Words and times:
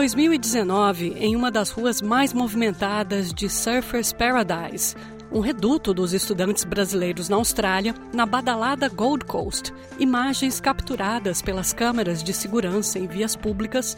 2019, 0.00 1.12
em 1.18 1.36
uma 1.36 1.50
das 1.50 1.68
ruas 1.70 2.00
mais 2.00 2.32
movimentadas 2.32 3.34
de 3.34 3.50
Surfers 3.50 4.14
Paradise, 4.14 4.96
um 5.30 5.40
reduto 5.40 5.92
dos 5.92 6.14
estudantes 6.14 6.64
brasileiros 6.64 7.28
na 7.28 7.36
Austrália, 7.36 7.94
na 8.10 8.24
badalada 8.24 8.88
Gold 8.88 9.26
Coast, 9.26 9.74
imagens 9.98 10.58
capturadas 10.58 11.42
pelas 11.42 11.74
câmeras 11.74 12.24
de 12.24 12.32
segurança 12.32 12.98
em 12.98 13.06
vias 13.06 13.36
públicas 13.36 13.94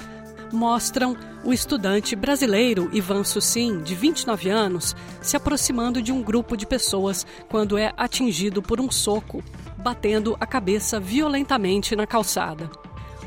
mostram 0.52 1.16
o 1.44 1.52
estudante 1.52 2.16
brasileiro 2.16 2.90
Ivan 2.92 3.22
Sussin, 3.22 3.80
de 3.80 3.94
29 3.94 4.50
anos, 4.50 4.96
se 5.20 5.36
aproximando 5.36 6.02
de 6.02 6.10
um 6.10 6.20
grupo 6.20 6.56
de 6.56 6.66
pessoas 6.66 7.24
quando 7.48 7.78
é 7.78 7.92
atingido 7.96 8.60
por 8.60 8.80
um 8.80 8.90
soco, 8.90 9.40
batendo 9.78 10.36
a 10.40 10.46
cabeça 10.48 10.98
violentamente 10.98 11.94
na 11.94 12.08
calçada. 12.08 12.68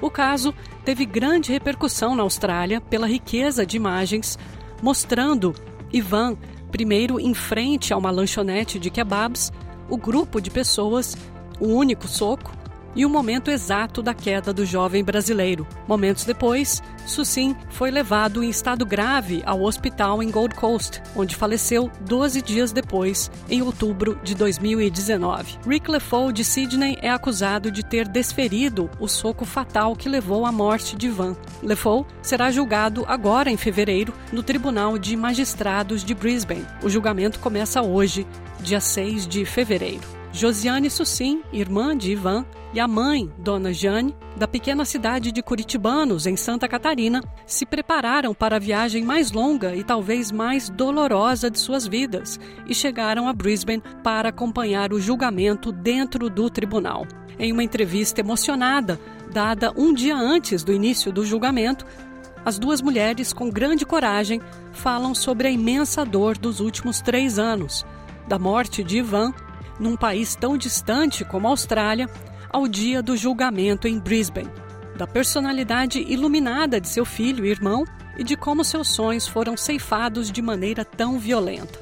O 0.02 0.10
caso 0.10 0.54
teve 0.84 1.06
grande 1.06 1.52
repercussão 1.52 2.16
na 2.16 2.24
Austrália 2.24 2.82
pela 2.82 3.08
riqueza 3.08 3.66
de 3.66 3.78
imagens 3.78 4.38
mostrando 4.82 5.56
Ivan 5.92 6.38
primeiro 6.72 7.20
em 7.20 7.34
frente 7.34 7.94
a 7.94 7.98
uma 7.98 8.12
lanchonete 8.12 8.78
de 8.78 8.90
kebabs, 8.90 9.52
o 9.90 9.98
grupo 9.98 10.42
de 10.42 10.52
pessoas, 10.52 11.16
o 11.60 11.68
único 11.68 12.08
soco 12.08 12.52
e 12.96 13.06
o 13.06 13.10
momento 13.10 13.52
exato 13.52 14.02
da 14.02 14.14
queda 14.14 14.54
do 14.54 14.66
jovem 14.66 15.04
brasileiro. 15.04 15.68
Momentos 15.88 16.24
depois, 16.24 16.82
Sussin 17.06 17.56
foi 17.70 17.92
levado 17.92 18.44
em 18.44 18.50
estado 18.50 18.86
grave 18.86 19.44
ao 19.46 19.62
hospital 19.62 20.24
em 20.24 20.32
Gold 20.32 20.56
Coast, 20.56 21.02
onde 21.16 21.36
faleceu 21.36 21.92
12 22.02 22.42
dias 22.42 22.72
depois, 22.72 23.30
em 23.50 23.62
outubro 23.62 24.20
de 24.24 24.34
2019. 24.34 25.60
Rick 25.68 25.90
LeFou 25.90 26.32
de 26.32 26.44
Sydney 26.44 26.98
é 27.02 27.10
acusado 27.10 27.70
de 27.70 27.84
ter 27.84 28.08
desferido 28.08 28.90
o 29.00 29.08
soco 29.08 29.46
fatal 29.46 29.96
que 29.96 30.10
levou 30.10 30.46
à 30.46 30.52
morte 30.52 30.96
de 30.96 31.10
Van. 31.10 31.36
LeFou 31.62 32.06
será 32.22 32.52
julgado 32.52 33.06
agora 33.08 33.50
em 33.50 33.58
fevereiro 33.58 34.14
no 34.32 34.42
Tribunal 34.42 34.98
de 34.98 35.16
Magistrados 35.16 36.04
de 36.04 36.14
Brisbane. 36.14 36.66
O 36.82 36.90
julgamento 36.90 37.40
começa 37.40 37.82
hoje, 37.82 38.26
dia 38.62 38.80
6 38.80 39.28
de 39.28 39.46
fevereiro. 39.46 40.25
Josiane 40.36 40.90
Sussim, 40.90 41.44
irmã 41.54 41.98
de 41.98 42.12
Ivan, 42.12 42.46
e 42.74 42.80
a 42.82 42.90
mãe, 42.90 43.32
Dona 43.38 43.72
Jane, 43.72 44.14
da 44.36 44.46
pequena 44.46 44.84
cidade 44.84 45.32
de 45.32 45.42
Curitibanos, 45.42 46.28
em 46.28 46.36
Santa 46.36 46.68
Catarina, 46.68 47.24
se 47.46 47.66
prepararam 47.66 48.34
para 48.34 48.58
a 48.58 48.60
viagem 48.60 49.06
mais 49.06 49.32
longa 49.32 49.74
e 49.74 49.82
talvez 49.82 50.34
mais 50.34 50.70
dolorosa 50.70 51.50
de 51.50 51.58
suas 51.58 51.88
vidas 51.88 52.38
e 52.68 52.76
chegaram 52.76 53.30
a 53.30 53.34
Brisbane 53.34 53.82
para 54.04 54.28
acompanhar 54.28 54.92
o 54.92 55.00
julgamento 55.00 55.72
dentro 55.72 56.30
do 56.30 56.50
tribunal. 56.50 57.08
Em 57.40 57.54
uma 57.54 57.64
entrevista 57.64 58.20
emocionada, 58.20 59.00
dada 59.32 59.72
um 59.78 59.94
dia 59.94 60.18
antes 60.18 60.66
do 60.66 60.74
início 60.74 61.14
do 61.14 61.26
julgamento, 61.26 61.86
as 62.44 62.60
duas 62.60 62.82
mulheres, 62.82 63.32
com 63.32 63.50
grande 63.50 63.86
coragem, 63.86 64.42
falam 64.74 65.16
sobre 65.16 65.48
a 65.48 65.52
imensa 65.52 66.04
dor 66.04 66.38
dos 66.38 66.60
últimos 66.60 67.00
três 67.00 67.40
anos, 67.40 67.86
da 68.28 68.38
morte 68.38 68.84
de 68.84 68.98
Ivan 68.98 69.34
num 69.80 69.96
país 69.96 70.36
tão 70.36 70.58
distante 70.58 71.24
como 71.26 71.48
a 71.48 71.52
Austrália, 71.52 72.10
ao 72.50 72.68
dia 72.68 73.02
do 73.02 73.18
julgamento 73.18 73.88
em 73.88 74.00
Brisbane, 74.00 74.50
da 74.98 75.06
personalidade 75.06 76.00
iluminada 76.00 76.80
de 76.80 76.88
seu 76.88 77.04
filho 77.04 77.46
e 77.46 77.50
irmão 77.50 77.86
e 78.18 78.24
de 78.24 78.36
como 78.36 78.64
seus 78.64 78.90
sonhos 78.90 79.28
foram 79.28 79.58
ceifados 79.58 80.32
de 80.32 80.42
maneira 80.42 80.86
tão 80.86 81.20
violenta. 81.20 81.80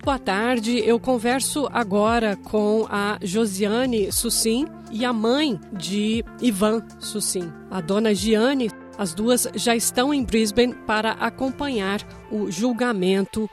Muito 0.00 0.04
boa 0.04 0.18
tarde. 0.18 0.78
Eu 0.78 0.98
converso 0.98 1.68
agora 1.70 2.34
com 2.34 2.86
a 2.88 3.18
Josiane 3.20 4.10
Sussim 4.10 4.66
e 4.90 5.04
a 5.04 5.12
mãe 5.12 5.60
de 5.72 6.24
Ivan 6.40 6.82
Sussim, 6.98 7.52
a 7.70 7.82
dona 7.82 8.14
Giane. 8.14 8.70
As 8.96 9.12
duas 9.12 9.46
já 9.54 9.76
estão 9.76 10.14
em 10.14 10.24
Brisbane 10.24 10.74
para 10.86 11.12
acompanhar 11.12 12.00
o 12.30 12.50
julgamento 12.50 13.46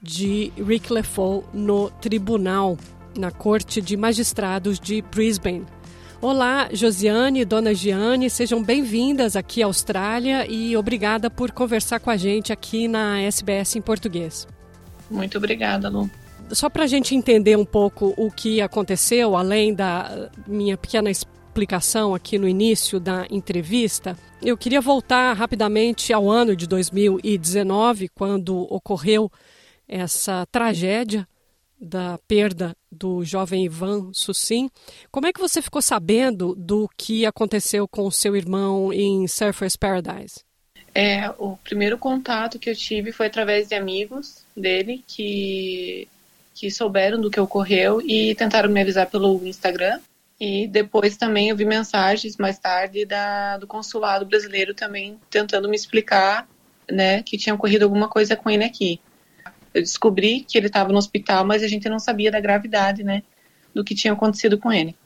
de 0.00 0.52
Rick 0.56 0.92
LeFou 0.92 1.44
no 1.52 1.90
tribunal, 1.90 2.78
na 3.16 3.30
Corte 3.30 3.80
de 3.80 3.96
Magistrados 3.96 4.78
de 4.78 5.02
Brisbane. 5.02 5.66
Olá, 6.20 6.68
Josiane 6.72 7.40
e 7.40 7.44
Dona 7.44 7.74
Giane, 7.74 8.30
sejam 8.30 8.62
bem-vindas 8.62 9.36
aqui 9.36 9.62
à 9.62 9.66
Austrália 9.66 10.46
e 10.50 10.76
obrigada 10.76 11.28
por 11.30 11.50
conversar 11.50 12.00
com 12.00 12.10
a 12.10 12.16
gente 12.16 12.52
aqui 12.52 12.88
na 12.88 13.20
SBS 13.20 13.76
em 13.76 13.80
português. 13.80 14.46
Muito 15.10 15.38
obrigada, 15.38 15.88
Lu. 15.88 16.10
Só 16.50 16.68
para 16.68 16.84
a 16.84 16.86
gente 16.86 17.14
entender 17.14 17.56
um 17.56 17.64
pouco 17.64 18.14
o 18.16 18.30
que 18.30 18.60
aconteceu, 18.60 19.36
além 19.36 19.74
da 19.74 20.30
minha 20.46 20.76
pequena 20.76 21.10
explicação 21.10 22.14
aqui 22.14 22.38
no 22.38 22.48
início 22.48 22.98
da 22.98 23.26
entrevista, 23.30 24.16
eu 24.40 24.56
queria 24.56 24.80
voltar 24.80 25.32
rapidamente 25.34 26.12
ao 26.12 26.30
ano 26.30 26.56
de 26.56 26.66
2019, 26.66 28.08
quando 28.08 28.56
ocorreu 28.72 29.30
essa 29.88 30.46
tragédia 30.52 31.26
da 31.80 32.18
perda 32.26 32.76
do 32.90 33.24
jovem 33.24 33.64
Ivan 33.64 34.10
Sussim. 34.12 34.68
Como 35.10 35.26
é 35.26 35.32
que 35.32 35.40
você 35.40 35.62
ficou 35.62 35.80
sabendo 35.80 36.54
do 36.56 36.88
que 36.96 37.24
aconteceu 37.24 37.86
com 37.86 38.06
o 38.06 38.12
seu 38.12 38.36
irmão 38.36 38.92
em 38.92 39.26
Surfers 39.28 39.76
Paradise? 39.76 40.44
É, 40.94 41.30
o 41.38 41.56
primeiro 41.62 41.96
contato 41.96 42.58
que 42.58 42.68
eu 42.68 42.74
tive 42.74 43.12
foi 43.12 43.26
através 43.26 43.68
de 43.68 43.74
amigos 43.74 44.44
dele 44.56 45.04
que, 45.06 46.08
que 46.54 46.70
souberam 46.70 47.20
do 47.20 47.30
que 47.30 47.38
ocorreu 47.38 48.00
e 48.00 48.34
tentaram 48.34 48.68
me 48.68 48.80
avisar 48.80 49.06
pelo 49.06 49.46
Instagram. 49.46 50.00
E 50.40 50.66
depois 50.66 51.16
também 51.16 51.48
eu 51.48 51.56
vi 51.56 51.64
mensagens 51.64 52.36
mais 52.36 52.58
tarde 52.58 53.04
da, 53.04 53.58
do 53.58 53.66
consulado 53.66 54.24
brasileiro 54.24 54.72
também 54.72 55.18
tentando 55.30 55.68
me 55.68 55.76
explicar 55.76 56.48
né, 56.90 57.22
que 57.22 57.36
tinha 57.36 57.54
ocorrido 57.54 57.84
alguma 57.84 58.08
coisa 58.08 58.34
com 58.34 58.48
ele 58.48 58.64
aqui. 58.64 59.00
Eu 59.72 59.82
descobri 59.82 60.40
que 60.40 60.56
ele 60.56 60.66
estava 60.66 60.92
no 60.92 60.98
hospital, 60.98 61.44
mas 61.44 61.62
a 61.62 61.68
gente 61.68 61.88
não 61.88 61.98
sabia 61.98 62.30
da 62.30 62.40
gravidade, 62.40 63.02
né, 63.02 63.22
do 63.74 63.84
que 63.84 63.94
tinha 63.94 64.12
acontecido 64.12 64.58
com 64.58 64.72
ele. 64.72 64.96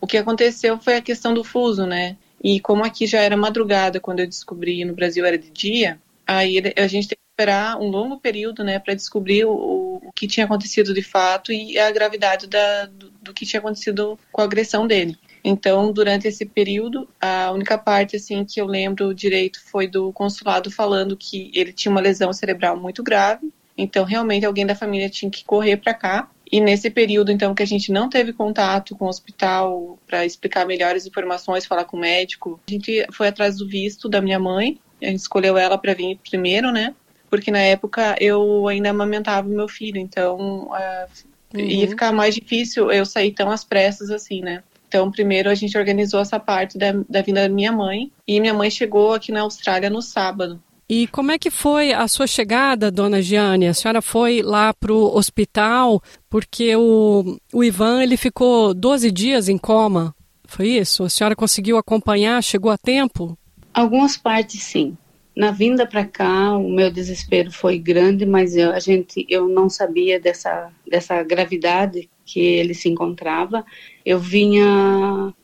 O 0.00 0.06
que 0.06 0.16
aconteceu 0.16 0.78
foi 0.78 0.96
a 0.96 1.02
questão 1.02 1.34
do 1.34 1.42
fuso, 1.42 1.84
né? 1.84 2.16
E 2.42 2.60
como 2.60 2.84
aqui 2.84 3.06
já 3.06 3.20
era 3.20 3.36
madrugada 3.36 3.98
quando 3.98 4.20
eu 4.20 4.26
descobri, 4.26 4.84
no 4.84 4.94
Brasil 4.94 5.24
era 5.24 5.36
de 5.36 5.50
dia, 5.50 6.00
aí 6.26 6.58
a 6.76 6.86
gente 6.86 7.08
teve 7.08 7.16
que 7.16 7.42
esperar 7.42 7.76
um 7.78 7.88
longo 7.88 8.20
período, 8.20 8.62
né, 8.62 8.78
para 8.78 8.94
descobrir 8.94 9.44
o, 9.44 10.00
o, 10.04 10.12
que 10.14 10.28
tinha 10.28 10.46
acontecido 10.46 10.94
de 10.94 11.02
fato 11.02 11.52
e 11.52 11.78
a 11.78 11.90
gravidade 11.90 12.46
da, 12.46 12.86
do, 12.86 13.10
do 13.22 13.34
que 13.34 13.44
tinha 13.44 13.58
acontecido 13.58 14.18
com 14.30 14.40
a 14.40 14.44
agressão 14.44 14.86
dele. 14.86 15.16
Então, 15.42 15.92
durante 15.92 16.28
esse 16.28 16.44
período, 16.44 17.08
a 17.20 17.50
única 17.52 17.78
parte 17.78 18.16
assim 18.16 18.44
que 18.44 18.60
eu 18.60 18.66
lembro 18.66 19.14
direito 19.14 19.60
foi 19.64 19.86
do 19.88 20.12
consulado 20.12 20.70
falando 20.70 21.16
que 21.16 21.50
ele 21.54 21.72
tinha 21.72 21.90
uma 21.90 22.00
lesão 22.00 22.32
cerebral 22.32 22.76
muito 22.76 23.02
grave 23.02 23.52
então, 23.78 24.04
realmente, 24.04 24.44
alguém 24.44 24.66
da 24.66 24.74
família 24.74 25.08
tinha 25.08 25.30
que 25.30 25.44
correr 25.44 25.76
para 25.76 25.94
cá. 25.94 26.28
E 26.50 26.60
nesse 26.60 26.90
período, 26.90 27.30
então, 27.30 27.54
que 27.54 27.62
a 27.62 27.66
gente 27.66 27.92
não 27.92 28.08
teve 28.08 28.32
contato 28.32 28.96
com 28.96 29.04
o 29.04 29.08
hospital 29.08 29.96
para 30.04 30.26
explicar 30.26 30.66
melhores 30.66 31.06
informações, 31.06 31.64
falar 31.64 31.84
com 31.84 31.96
o 31.96 32.00
médico, 32.00 32.60
a 32.68 32.70
gente 32.72 33.06
foi 33.12 33.28
atrás 33.28 33.58
do 33.58 33.68
visto 33.68 34.08
da 34.08 34.20
minha 34.20 34.38
mãe. 34.38 34.80
A 35.00 35.06
gente 35.06 35.20
escolheu 35.20 35.56
ela 35.56 35.78
para 35.78 35.94
vir 35.94 36.18
primeiro, 36.28 36.72
né? 36.72 36.92
Porque 37.30 37.52
na 37.52 37.60
época 37.60 38.16
eu 38.20 38.66
ainda 38.66 38.90
amamentava 38.90 39.46
meu 39.46 39.68
filho, 39.68 39.98
então 39.98 40.64
uh, 40.64 41.06
uhum. 41.54 41.60
ia 41.60 41.86
ficar 41.86 42.10
mais 42.10 42.34
difícil 42.34 42.90
eu 42.90 43.06
sair 43.06 43.32
tão 43.32 43.50
às 43.50 43.62
pressas 43.62 44.10
assim, 44.10 44.40
né? 44.40 44.64
Então, 44.88 45.10
primeiro 45.10 45.50
a 45.50 45.54
gente 45.54 45.76
organizou 45.76 46.18
essa 46.18 46.40
parte 46.40 46.78
da, 46.78 46.92
da 47.08 47.20
vinda 47.20 47.42
da 47.42 47.54
minha 47.54 47.70
mãe. 47.70 48.10
E 48.26 48.40
minha 48.40 48.54
mãe 48.54 48.70
chegou 48.70 49.12
aqui 49.12 49.30
na 49.30 49.42
Austrália 49.42 49.90
no 49.90 50.00
sábado. 50.00 50.60
E 50.88 51.06
como 51.08 51.30
é 51.30 51.38
que 51.38 51.50
foi 51.50 51.92
a 51.92 52.08
sua 52.08 52.26
chegada, 52.26 52.90
dona 52.90 53.20
Giane? 53.20 53.68
A 53.68 53.74
senhora 53.74 54.00
foi 54.00 54.40
lá 54.40 54.72
para 54.72 54.90
o 54.90 55.14
hospital 55.14 56.02
porque 56.30 56.74
o, 56.74 57.38
o 57.52 57.62
Ivan 57.62 58.02
ele 58.02 58.16
ficou 58.16 58.72
12 58.72 59.10
dias 59.10 59.50
em 59.50 59.58
coma. 59.58 60.14
Foi 60.46 60.66
isso? 60.66 61.04
A 61.04 61.10
senhora 61.10 61.36
conseguiu 61.36 61.76
acompanhar? 61.76 62.42
Chegou 62.42 62.70
a 62.70 62.78
tempo? 62.78 63.36
Algumas 63.74 64.16
partes 64.16 64.62
sim. 64.62 64.96
Na 65.36 65.50
vinda 65.50 65.86
para 65.86 66.06
cá, 66.06 66.56
o 66.56 66.70
meu 66.70 66.90
desespero 66.90 67.52
foi 67.52 67.78
grande, 67.78 68.24
mas 68.24 68.56
eu, 68.56 68.72
a 68.72 68.80
gente, 68.80 69.26
eu 69.28 69.46
não 69.46 69.68
sabia 69.68 70.18
dessa, 70.18 70.72
dessa 70.90 71.22
gravidade 71.22 72.08
que 72.24 72.40
ele 72.40 72.72
se 72.72 72.88
encontrava. 72.88 73.62
Eu 74.04 74.18
vinha 74.18 75.34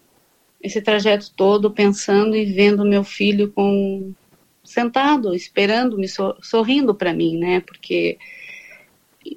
esse 0.61 0.81
trajeto 0.81 1.31
todo 1.37 1.71
pensando 1.71 2.35
e 2.35 2.47
vendo 2.47 2.83
meu 2.83 3.05
filho 3.05 3.53
com 3.53 4.15
sentado, 4.65 5.35
esperando, 5.35 5.99
me 5.99 6.09
sorrindo 6.43 6.95
para 6.95 7.13
mim, 7.13 7.37
né? 7.37 7.61
Porque 7.61 8.19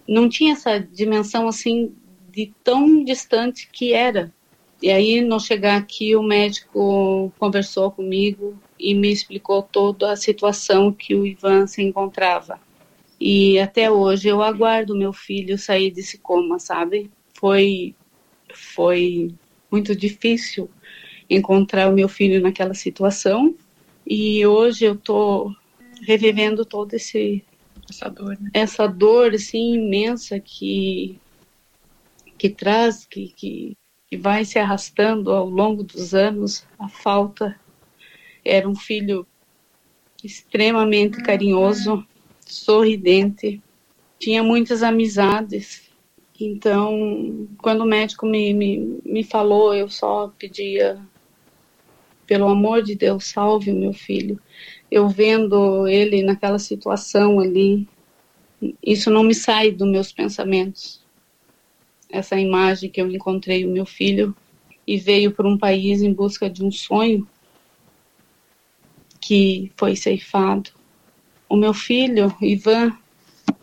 não 0.08 0.28
tinha 0.30 0.54
essa 0.54 0.80
dimensão 0.80 1.48
assim 1.48 1.94
de 2.32 2.54
tão 2.64 3.04
distante 3.04 3.70
que 3.72 3.94
era. 3.94 4.34
E 4.82 4.92
aí, 4.92 5.22
no 5.22 5.40
chegar 5.40 5.78
aqui, 5.78 6.16
o 6.16 6.22
médico 6.22 7.32
conversou 7.40 7.92
comigo 7.92 8.58
e 8.80 8.94
me 8.94 9.12
explicou 9.12 9.64
toda 9.64 10.12
a 10.12 10.16
situação 10.16 10.92
que 10.92 11.16
o 11.16 11.26
Ivan 11.26 11.66
se 11.66 11.82
encontrava. 11.82 12.60
E 13.20 13.60
até 13.60 13.90
hoje 13.90 14.28
eu 14.28 14.44
aguardo 14.44 14.96
meu 14.96 15.12
filho 15.12 15.58
sair 15.58 15.90
desse 15.90 16.20
coma, 16.20 16.60
sabe? 16.60 17.10
Foi 17.34 17.96
foi 18.54 19.34
muito 19.72 19.96
difícil 19.96 20.70
encontrar 21.30 21.90
o 21.90 21.94
meu 21.94 22.08
filho 22.08 22.42
naquela 22.42 22.74
situação. 22.74 23.56
E 24.10 24.46
hoje 24.48 24.86
eu 24.86 24.96
tô 24.96 25.54
revivendo 26.02 26.64
todo 26.64 26.94
esse 26.94 27.44
essa 27.90 28.10
dor, 28.10 28.38
né? 28.40 28.50
essa 28.54 28.88
dor 28.88 29.34
assim 29.34 29.74
imensa 29.74 30.40
que 30.40 31.20
que 32.38 32.50
traz 32.50 33.06
que, 33.06 33.28
que, 33.30 33.78
que 34.10 34.16
vai 34.16 34.46
se 34.46 34.58
arrastando 34.58 35.32
ao 35.32 35.50
longo 35.50 35.84
dos 35.84 36.14
anos. 36.14 36.66
A 36.80 36.88
falta 36.88 37.60
era 38.46 38.68
um 38.68 38.76
filho 38.76 39.28
extremamente 40.24 41.22
carinhoso 41.22 42.06
sorridente 42.46 43.62
tinha 44.18 44.42
muitas 44.42 44.84
amizades. 44.84 45.92
Então 46.40 47.50
quando 47.58 47.82
o 47.82 47.86
médico 47.86 48.26
me, 48.26 48.54
me, 48.54 49.02
me 49.04 49.24
falou 49.26 49.74
eu 49.74 49.90
só 49.90 50.30
pedia 50.40 50.98
pelo 52.28 52.48
amor 52.48 52.84
de 52.84 52.94
Deus 52.94 53.26
salve 53.26 53.72
o 53.72 53.76
meu 53.76 53.94
filho 53.94 54.40
eu 54.90 55.08
vendo 55.10 55.88
ele 55.88 56.24
naquela 56.24 56.60
situação 56.60 57.40
ali, 57.40 57.88
isso 58.82 59.12
não 59.12 59.24
me 59.24 59.36
sai 59.36 59.72
dos 59.72 59.88
meus 59.88 60.12
pensamentos. 60.12 61.06
Essa 62.10 62.40
imagem 62.40 62.90
que 62.90 63.02
eu 63.02 63.12
encontrei 63.12 63.66
o 63.66 63.70
meu 63.70 63.86
filho 63.86 64.36
e 64.86 64.98
veio 64.98 65.32
para 65.32 65.48
um 65.48 65.58
país 65.58 66.02
em 66.02 66.14
busca 66.14 66.50
de 66.50 66.64
um 66.64 66.72
sonho 66.72 67.28
que 69.20 69.72
foi 69.76 69.96
ceifado. 69.96 70.72
O 71.50 71.58
meu 71.58 71.74
filho, 71.74 72.34
Ivan, 72.42 72.98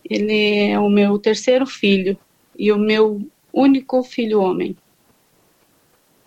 ele 0.08 0.68
é 0.68 0.78
o 0.78 0.90
meu 0.90 1.18
terceiro 1.18 1.66
filho 1.66 2.18
e 2.58 2.70
o 2.70 2.78
meu 2.78 3.26
único 3.50 4.02
filho 4.02 4.42
homem. 4.42 4.76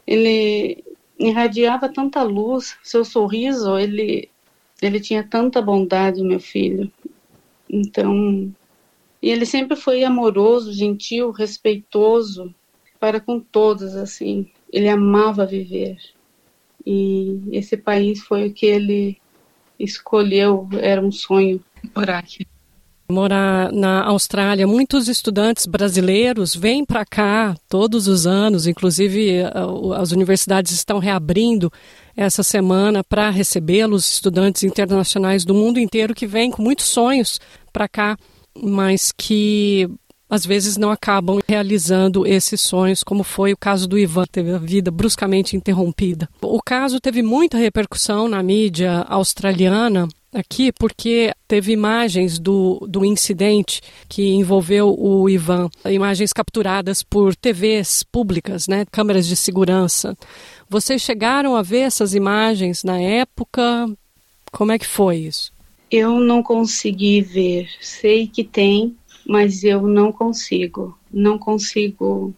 Ele 0.07 0.83
irradiava 1.19 1.89
tanta 1.89 2.23
luz, 2.23 2.77
seu 2.83 3.03
sorriso, 3.03 3.77
ele 3.77 4.29
ele 4.81 4.99
tinha 4.99 5.23
tanta 5.23 5.61
bondade, 5.61 6.21
meu 6.21 6.39
filho. 6.39 6.91
Então, 7.67 8.53
e 9.21 9.29
ele 9.29 9.45
sempre 9.45 9.75
foi 9.75 10.03
amoroso, 10.03 10.71
gentil, 10.71 11.31
respeitoso 11.31 12.53
para 12.99 13.19
com 13.19 13.39
todos, 13.39 13.95
assim. 13.95 14.49
Ele 14.71 14.87
amava 14.87 15.45
viver. 15.45 15.97
E 16.85 17.41
esse 17.51 17.75
país 17.75 18.21
foi 18.21 18.47
o 18.47 18.53
que 18.53 18.65
ele 18.65 19.17
escolheu, 19.79 20.67
era 20.79 21.01
um 21.01 21.11
sonho. 21.11 21.63
Morar 21.95 22.19
aqui. 22.19 22.45
Morar 23.09 23.71
na 23.71 24.03
Austrália, 24.03 24.67
muitos 24.67 25.07
estudantes 25.07 25.65
brasileiros 25.65 26.53
vêm 26.53 26.83
para 26.83 27.05
cá 27.05 27.55
todos 27.69 28.05
os 28.05 28.27
anos, 28.27 28.67
inclusive 28.67 29.43
as 29.95 30.11
universidades 30.11 30.73
estão 30.73 30.99
reabrindo 30.99 31.71
essa 32.17 32.43
semana 32.43 33.05
para 33.05 33.29
recebê-los, 33.29 34.11
estudantes 34.11 34.63
internacionais 34.63 35.45
do 35.45 35.53
mundo 35.53 35.79
inteiro 35.79 36.13
que 36.13 36.27
vêm 36.27 36.51
com 36.51 36.61
muitos 36.61 36.85
sonhos 36.87 37.39
para 37.71 37.87
cá, 37.87 38.17
mas 38.61 39.13
que 39.15 39.89
às 40.29 40.45
vezes 40.45 40.75
não 40.75 40.91
acabam 40.91 41.39
realizando 41.47 42.27
esses 42.27 42.59
sonhos, 42.59 43.03
como 43.03 43.23
foi 43.23 43.53
o 43.53 43.57
caso 43.57 43.87
do 43.87 43.97
Ivan, 43.97 44.25
teve 44.29 44.51
a 44.51 44.57
vida 44.57 44.91
bruscamente 44.91 45.55
interrompida. 45.55 46.27
O 46.41 46.61
caso 46.61 46.99
teve 46.99 47.21
muita 47.21 47.57
repercussão 47.57 48.27
na 48.27 48.43
mídia 48.43 49.05
australiana 49.07 50.09
aqui 50.33 50.71
porque 50.71 51.33
teve 51.47 51.71
imagens 51.71 52.39
do, 52.39 52.85
do 52.87 53.05
incidente 53.05 53.81
que 54.07 54.29
envolveu 54.29 54.93
o 54.97 55.29
Ivan, 55.29 55.69
imagens 55.85 56.33
capturadas 56.33 57.03
por 57.03 57.35
TVs 57.35 58.03
públicas, 58.03 58.67
né, 58.67 58.85
câmeras 58.91 59.27
de 59.27 59.35
segurança. 59.35 60.17
Vocês 60.69 61.01
chegaram 61.01 61.55
a 61.55 61.61
ver 61.61 61.81
essas 61.81 62.13
imagens 62.13 62.83
na 62.83 62.99
época? 62.99 63.87
Como 64.51 64.71
é 64.71 64.79
que 64.79 64.85
foi 64.85 65.17
isso? 65.17 65.51
Eu 65.89 66.19
não 66.19 66.43
consegui 66.43 67.21
ver. 67.21 67.69
Sei 67.79 68.27
que 68.27 68.43
tem, 68.43 68.95
mas 69.25 69.63
eu 69.63 69.81
não 69.83 70.11
consigo. 70.11 70.97
Não 71.11 71.37
consigo. 71.37 72.33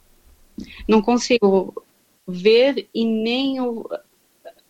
Não 0.88 1.02
consigo 1.02 1.74
ver 2.28 2.88
e 2.94 3.06
nem 3.06 3.58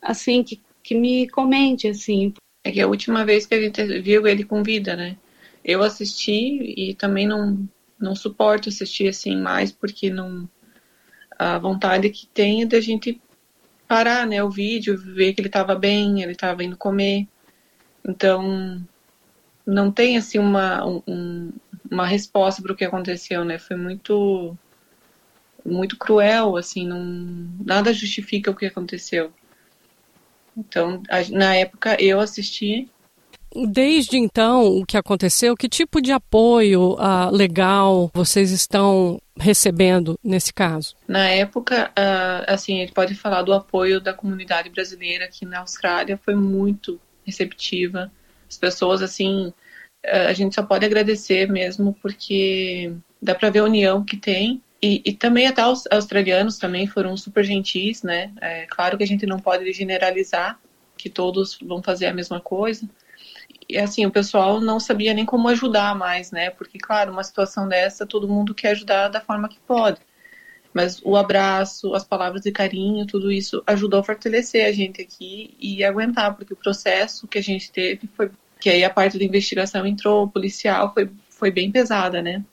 assim 0.02 0.44
que, 0.44 0.62
que 0.82 0.96
me 0.96 1.28
comente 1.28 1.88
assim. 1.88 2.34
É 2.64 2.72
que 2.72 2.82
a 2.82 2.88
última 2.88 3.26
vez 3.26 3.46
que 3.46 3.56
a 3.56 3.62
gente 3.62 4.02
viu 4.02 4.28
ele 4.28 4.44
com 4.44 4.64
vida, 4.64 4.96
né? 4.96 5.18
Eu 5.64 5.84
assisti 5.84 6.74
e 6.78 6.94
também 6.96 7.28
não 7.28 7.68
não 8.00 8.16
suporto 8.16 8.70
assistir 8.70 9.10
assim 9.10 9.36
mais 9.36 9.74
porque 9.74 10.10
não 10.10 10.50
a 11.38 11.58
vontade 11.58 12.10
que 12.10 12.28
tem 12.28 12.64
é 12.64 12.66
da 12.66 12.80
gente 12.82 13.22
parar, 13.88 14.28
né, 14.28 14.44
o 14.44 14.50
vídeo, 14.52 14.98
ver 14.98 15.34
que 15.34 15.42
ele 15.42 15.48
estava 15.48 15.74
bem, 15.76 16.22
ele 16.22 16.34
estava 16.34 16.64
indo 16.64 16.78
comer. 16.78 17.28
Então, 18.08 18.86
não 19.66 19.92
tem 19.92 20.18
assim 20.18 20.38
uma, 20.38 20.86
um, 20.86 21.52
uma 21.90 22.06
resposta 22.06 22.62
para 22.62 22.74
o 22.74 22.76
que 22.76 22.86
aconteceu, 22.86 23.44
né? 23.46 23.58
Foi 23.58 23.76
muito 23.76 24.58
muito 25.66 25.98
cruel, 25.98 26.56
assim, 26.56 26.88
não, 26.88 27.00
nada 27.66 27.94
justifica 27.94 28.50
o 28.52 28.56
que 28.56 28.66
aconteceu. 28.66 29.32
Então, 30.60 31.02
na 31.32 31.56
época 31.56 31.96
eu 32.00 32.20
assisti 32.20 32.90
Desde 33.56 34.18
então, 34.18 34.78
o 34.78 34.86
que 34.86 34.96
aconteceu, 34.96 35.58
que 35.58 35.68
tipo 35.68 36.00
de 36.00 36.12
apoio 36.12 36.94
uh, 36.94 37.32
legal 37.32 38.12
vocês 38.14 38.52
estão 38.52 39.20
recebendo 39.36 40.20
nesse 40.24 40.54
caso? 40.54 40.96
Na 41.08 41.28
época, 41.30 41.92
uh, 41.98 42.46
assim, 42.46 42.78
a 42.78 42.82
gente 42.82 42.94
pode 42.94 43.16
falar 43.16 43.42
do 43.42 43.54
apoio 43.54 44.00
da 44.00 44.14
comunidade 44.14 44.70
brasileira 44.70 45.26
aqui 45.26 45.46
na 45.46 45.60
Austrália, 45.60 46.20
foi 46.24 46.36
muito 46.36 47.00
receptiva. 47.26 48.12
As 48.48 48.58
pessoas, 48.58 49.02
assim, 49.02 49.48
uh, 49.48 50.28
a 50.28 50.34
gente 50.34 50.54
só 50.54 50.62
pode 50.62 50.86
agradecer 50.86 51.52
mesmo, 51.52 51.96
porque 52.04 52.94
dá 53.20 53.34
para 53.34 53.50
ver 53.50 53.60
a 53.60 53.64
união 53.64 54.04
que 54.04 54.16
tem. 54.16 54.62
E, 54.82 55.02
e, 55.06 55.14
também 55.14 55.46
até 55.46 55.66
os 55.66 55.84
australianos 55.92 56.58
também 56.58 56.88
foram 56.88 57.18
super 57.18 57.44
gentis, 57.44 58.02
né? 58.02 58.32
É 58.40 58.66
claro 58.66 58.98
que 58.98 59.04
a 59.04 59.08
gente 59.08 59.26
não 59.26 59.38
pode 59.38 59.72
generalizar 59.74 60.60
que 60.98 61.10
todos 61.10 61.58
vão 61.62 61.84
fazer 61.84 62.06
a 62.08 62.14
mesma 62.14 62.40
coisa, 62.40 62.88
e 63.70 63.78
assim, 63.78 64.04
o 64.06 64.12
pessoal 64.12 64.60
não 64.60 64.80
sabia 64.80 65.14
nem 65.14 65.26
como 65.26 65.48
ajudar 65.48 65.96
mais, 65.96 66.32
né? 66.32 66.50
Porque, 66.50 66.80
claro, 66.80 67.12
uma 67.12 67.24
situação 67.24 67.68
dessa, 67.68 68.06
todo 68.06 68.28
mundo 68.28 68.56
quer 68.56 68.72
ajudar 68.72 69.10
da 69.10 69.22
forma 69.22 69.48
que 69.48 69.60
pode. 69.60 70.00
Mas 70.74 71.00
o 71.04 71.16
abraço, 71.16 71.94
as 71.94 72.04
palavras 72.04 72.42
de 72.42 72.52
carinho, 72.52 73.06
tudo 73.06 73.32
isso 73.32 73.64
ajudou 73.68 74.00
a 74.00 74.04
fortalecer 74.04 74.66
a 74.66 74.72
gente 74.72 75.02
aqui 75.02 75.56
e 75.60 75.84
aguentar, 75.84 76.36
porque 76.36 76.54
o 76.54 76.58
processo 76.58 77.28
que 77.28 77.38
a 77.38 77.44
gente 77.44 77.72
teve 77.72 78.08
foi 78.16 78.32
que 78.60 78.70
aí 78.70 78.84
a 78.84 78.90
parte 78.90 79.18
da 79.18 79.24
investigação 79.24 79.86
entrou, 79.86 80.28
policial, 80.28 80.94
foi, 80.94 81.10
foi 81.30 81.52
bem 81.52 81.72
pesada, 81.72 82.22
né? 82.22 82.44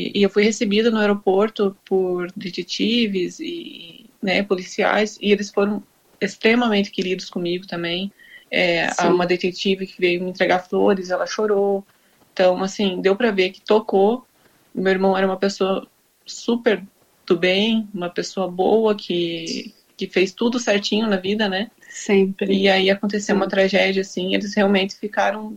E, 0.00 0.18
e 0.18 0.22
eu 0.22 0.30
fui 0.30 0.42
recebida 0.42 0.90
no 0.90 0.98
aeroporto 0.98 1.76
por 1.84 2.32
detetives 2.34 3.38
e 3.38 4.06
né, 4.22 4.42
policiais, 4.42 5.18
e 5.20 5.30
eles 5.30 5.50
foram 5.50 5.82
extremamente 6.20 6.90
queridos 6.90 7.28
comigo 7.28 7.66
também. 7.66 8.10
É, 8.50 8.88
uma 9.04 9.26
detetive 9.26 9.86
que 9.86 10.00
veio 10.00 10.24
me 10.24 10.30
entregar 10.30 10.60
flores, 10.60 11.10
ela 11.10 11.26
chorou. 11.26 11.86
Então, 12.32 12.62
assim, 12.62 13.00
deu 13.00 13.14
para 13.14 13.30
ver 13.30 13.50
que 13.50 13.60
tocou. 13.60 14.26
Meu 14.74 14.90
irmão 14.92 15.16
era 15.16 15.26
uma 15.26 15.36
pessoa 15.36 15.86
super 16.26 16.82
do 17.26 17.36
bem, 17.36 17.88
uma 17.94 18.10
pessoa 18.10 18.50
boa 18.50 18.94
que, 18.94 19.72
que 19.96 20.08
fez 20.08 20.32
tudo 20.32 20.58
certinho 20.58 21.06
na 21.06 21.16
vida, 21.16 21.48
né? 21.48 21.70
Sempre. 21.88 22.52
E 22.52 22.68
aí 22.68 22.90
aconteceu 22.90 23.36
uma 23.36 23.48
tragédia, 23.48 24.00
assim, 24.00 24.34
eles 24.34 24.54
realmente 24.54 24.96
ficaram. 24.96 25.56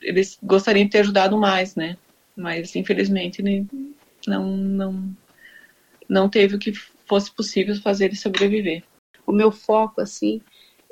Eles 0.00 0.38
gostariam 0.42 0.84
de 0.84 0.90
ter 0.92 1.00
ajudado 1.00 1.36
mais, 1.36 1.74
né? 1.74 1.96
Mas, 2.36 2.76
infelizmente, 2.76 3.42
não, 4.26 4.46
não, 4.46 5.16
não 6.08 6.28
teve 6.28 6.56
o 6.56 6.58
que 6.58 6.72
fosse 7.06 7.34
possível 7.34 7.74
fazer 7.76 8.06
ele 8.06 8.16
sobreviver. 8.16 8.82
O 9.26 9.32
meu 9.32 9.50
foco, 9.50 10.00
assim, 10.00 10.40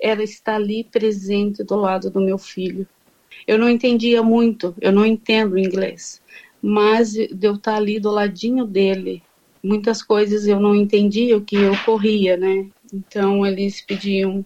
era 0.00 0.22
estar 0.22 0.54
ali 0.56 0.84
presente 0.84 1.62
do 1.62 1.76
lado 1.76 2.10
do 2.10 2.20
meu 2.20 2.38
filho. 2.38 2.86
Eu 3.46 3.58
não 3.58 3.68
entendia 3.68 4.22
muito, 4.22 4.74
eu 4.80 4.92
não 4.92 5.04
entendo 5.04 5.58
inglês, 5.58 6.22
mas 6.62 7.12
de 7.12 7.38
eu 7.42 7.54
estar 7.54 7.76
ali 7.76 8.00
do 8.00 8.10
ladinho 8.10 8.64
dele, 8.64 9.22
muitas 9.62 10.02
coisas 10.02 10.46
eu 10.46 10.60
não 10.60 10.74
entendia 10.74 11.36
o 11.36 11.44
que 11.44 11.58
ocorria, 11.66 12.36
né? 12.36 12.66
Então 12.92 13.44
eles 13.44 13.80
pediam 13.80 14.44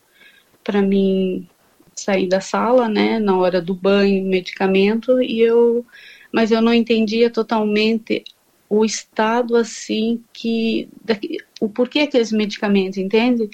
para 0.64 0.82
mim 0.82 1.48
sair 1.94 2.28
da 2.28 2.40
sala, 2.40 2.88
né, 2.88 3.18
na 3.18 3.36
hora 3.36 3.60
do 3.60 3.74
banho, 3.74 4.24
medicamento, 4.24 5.20
e 5.20 5.40
eu, 5.40 5.84
mas 6.32 6.50
eu 6.50 6.60
não 6.60 6.74
entendia 6.74 7.30
totalmente 7.30 8.24
o 8.68 8.84
estado 8.84 9.56
assim 9.56 10.22
que 10.32 10.88
o 11.60 11.68
porquê 11.68 12.00
aqueles 12.00 12.32
medicamentos, 12.32 12.98
entende? 12.98 13.48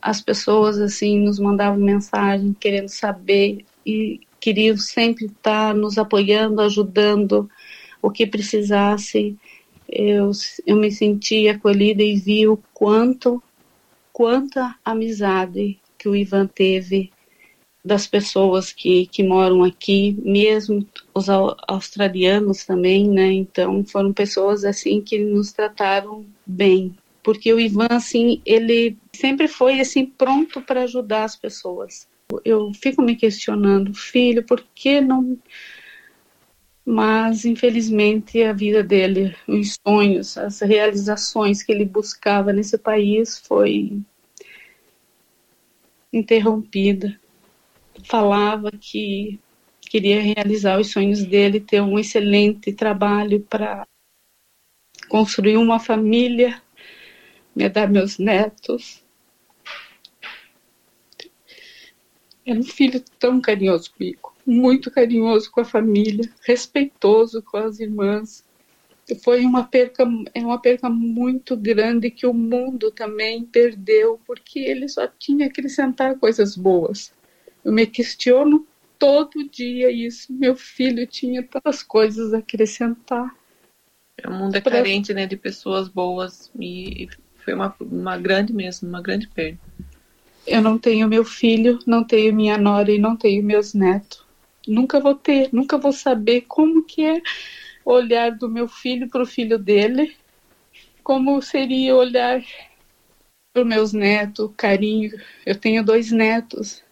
as 0.00 0.20
pessoas 0.20 0.78
assim 0.78 1.20
nos 1.20 1.38
mandavam 1.38 1.78
mensagem 1.78 2.54
querendo 2.58 2.88
saber 2.88 3.64
e 3.84 4.20
queriam 4.40 4.76
sempre 4.76 5.26
estar 5.26 5.74
nos 5.74 5.98
apoiando, 5.98 6.62
ajudando 6.62 7.50
o 8.00 8.10
que 8.10 8.26
precisasse. 8.26 9.36
Eu, 9.88 10.30
eu 10.66 10.76
me 10.76 10.90
senti 10.90 11.48
acolhida 11.48 12.02
e 12.02 12.16
vi 12.16 12.46
o 12.48 12.58
quanto 12.72 13.42
quanta 14.12 14.74
amizade 14.84 15.78
que 15.98 16.08
o 16.08 16.14
Ivan 16.14 16.46
teve 16.46 17.10
das 17.84 18.06
pessoas 18.06 18.72
que, 18.72 19.06
que 19.06 19.22
moram 19.22 19.64
aqui, 19.64 20.16
mesmo 20.22 20.86
os 21.14 21.28
australianos 21.66 22.64
também, 22.64 23.08
né? 23.08 23.32
Então 23.32 23.84
foram 23.84 24.12
pessoas 24.12 24.64
assim 24.64 25.00
que 25.00 25.18
nos 25.18 25.52
trataram 25.52 26.26
bem, 26.44 26.94
porque 27.22 27.52
o 27.52 27.60
Ivan 27.60 27.88
assim 27.90 28.40
ele 28.44 28.96
sempre 29.12 29.48
foi 29.48 29.80
assim 29.80 30.06
pronto 30.06 30.60
para 30.60 30.82
ajudar 30.82 31.24
as 31.24 31.36
pessoas. 31.36 32.06
Eu 32.44 32.72
fico 32.74 33.02
me 33.02 33.16
questionando, 33.16 33.92
filho, 33.94 34.44
por 34.44 34.64
que 34.74 35.00
não 35.00 35.38
mas 36.84 37.44
infelizmente 37.44 38.42
a 38.42 38.52
vida 38.52 38.82
dele, 38.82 39.36
os 39.46 39.76
sonhos, 39.86 40.36
as 40.36 40.60
realizações 40.60 41.62
que 41.62 41.70
ele 41.70 41.84
buscava 41.84 42.52
nesse 42.52 42.76
país 42.76 43.38
foi 43.38 44.00
interrompida. 46.12 47.18
Falava 48.04 48.70
que 48.70 49.38
queria 49.80 50.20
realizar 50.20 50.78
os 50.80 50.90
sonhos 50.90 51.24
dele, 51.24 51.60
ter 51.60 51.80
um 51.80 51.98
excelente 51.98 52.72
trabalho 52.72 53.40
para 53.40 53.86
construir 55.08 55.56
uma 55.56 55.80
família, 55.80 56.62
me 57.54 57.68
dar 57.68 57.88
meus 57.88 58.18
netos. 58.18 59.02
Era 62.46 62.58
um 62.58 62.62
filho 62.62 63.02
tão 63.18 63.40
carinhoso 63.40 63.92
comigo 63.92 64.30
muito 64.50 64.90
carinhoso 64.90 65.50
com 65.50 65.60
a 65.60 65.64
família, 65.64 66.28
respeitoso 66.42 67.42
com 67.42 67.56
as 67.56 67.78
irmãs. 67.78 68.44
Foi 69.22 69.44
uma 69.44 69.64
perca, 69.64 70.04
é 70.34 70.40
uma 70.40 70.60
perca 70.60 70.88
muito 70.88 71.56
grande 71.56 72.10
que 72.10 72.26
o 72.26 72.34
mundo 72.34 72.90
também 72.90 73.44
perdeu, 73.44 74.20
porque 74.26 74.58
ele 74.58 74.88
só 74.88 75.06
tinha 75.06 75.48
que 75.48 75.60
acrescentar 75.60 76.18
coisas 76.18 76.56
boas. 76.56 77.12
Eu 77.64 77.72
me 77.72 77.86
questiono 77.86 78.66
todo 78.98 79.48
dia 79.48 79.90
isso. 79.90 80.32
Meu 80.32 80.56
filho 80.56 81.06
tinha 81.06 81.42
tantas 81.42 81.82
coisas 81.82 82.34
a 82.34 82.38
acrescentar. 82.38 83.34
O 84.24 84.30
mundo 84.30 84.54
é 84.54 84.60
carente 84.60 85.14
né, 85.14 85.26
de 85.26 85.36
pessoas 85.36 85.88
boas 85.88 86.50
e 86.58 87.08
foi 87.44 87.54
uma, 87.54 87.74
uma 87.80 88.18
grande 88.18 88.52
mesmo, 88.52 88.88
uma 88.88 89.00
grande 89.00 89.28
perda. 89.28 89.58
Eu 90.46 90.60
não 90.60 90.78
tenho 90.78 91.08
meu 91.08 91.24
filho, 91.24 91.78
não 91.86 92.04
tenho 92.04 92.34
minha 92.34 92.58
nora 92.58 92.90
e 92.90 92.98
não 92.98 93.16
tenho 93.16 93.42
meus 93.42 93.72
netos 93.72 94.30
nunca 94.66 95.00
vou 95.00 95.14
ter, 95.14 95.48
nunca 95.52 95.78
vou 95.78 95.92
saber 95.92 96.42
como 96.42 96.84
que 96.84 97.04
é 97.04 97.20
olhar 97.84 98.30
do 98.30 98.48
meu 98.48 98.68
filho 98.68 99.08
para 99.08 99.22
o 99.22 99.26
filho 99.26 99.58
dele, 99.58 100.16
como 101.02 101.40
seria 101.40 101.94
olhar 101.94 102.42
para 103.52 103.62
os 103.62 103.68
meus 103.68 103.92
netos, 103.92 104.50
carinho. 104.56 105.10
Eu 105.44 105.56
tenho 105.56 105.84
dois 105.84 106.12
netos, 106.12 106.82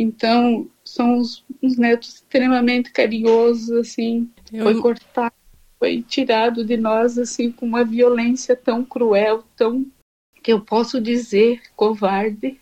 então 0.00 0.68
são 0.84 1.18
uns, 1.18 1.44
uns 1.62 1.76
netos 1.76 2.14
extremamente 2.14 2.90
carinhosos, 2.90 3.70
assim. 3.72 4.28
Eu... 4.52 4.64
Foi 4.64 4.80
cortado, 4.80 5.34
foi 5.78 6.02
tirado 6.02 6.64
de 6.64 6.76
nós 6.76 7.18
assim 7.18 7.50
com 7.52 7.66
uma 7.66 7.84
violência 7.84 8.56
tão 8.56 8.84
cruel, 8.84 9.44
tão 9.56 9.86
que 10.42 10.52
eu 10.52 10.60
posso 10.60 11.00
dizer 11.00 11.60
covarde 11.76 12.58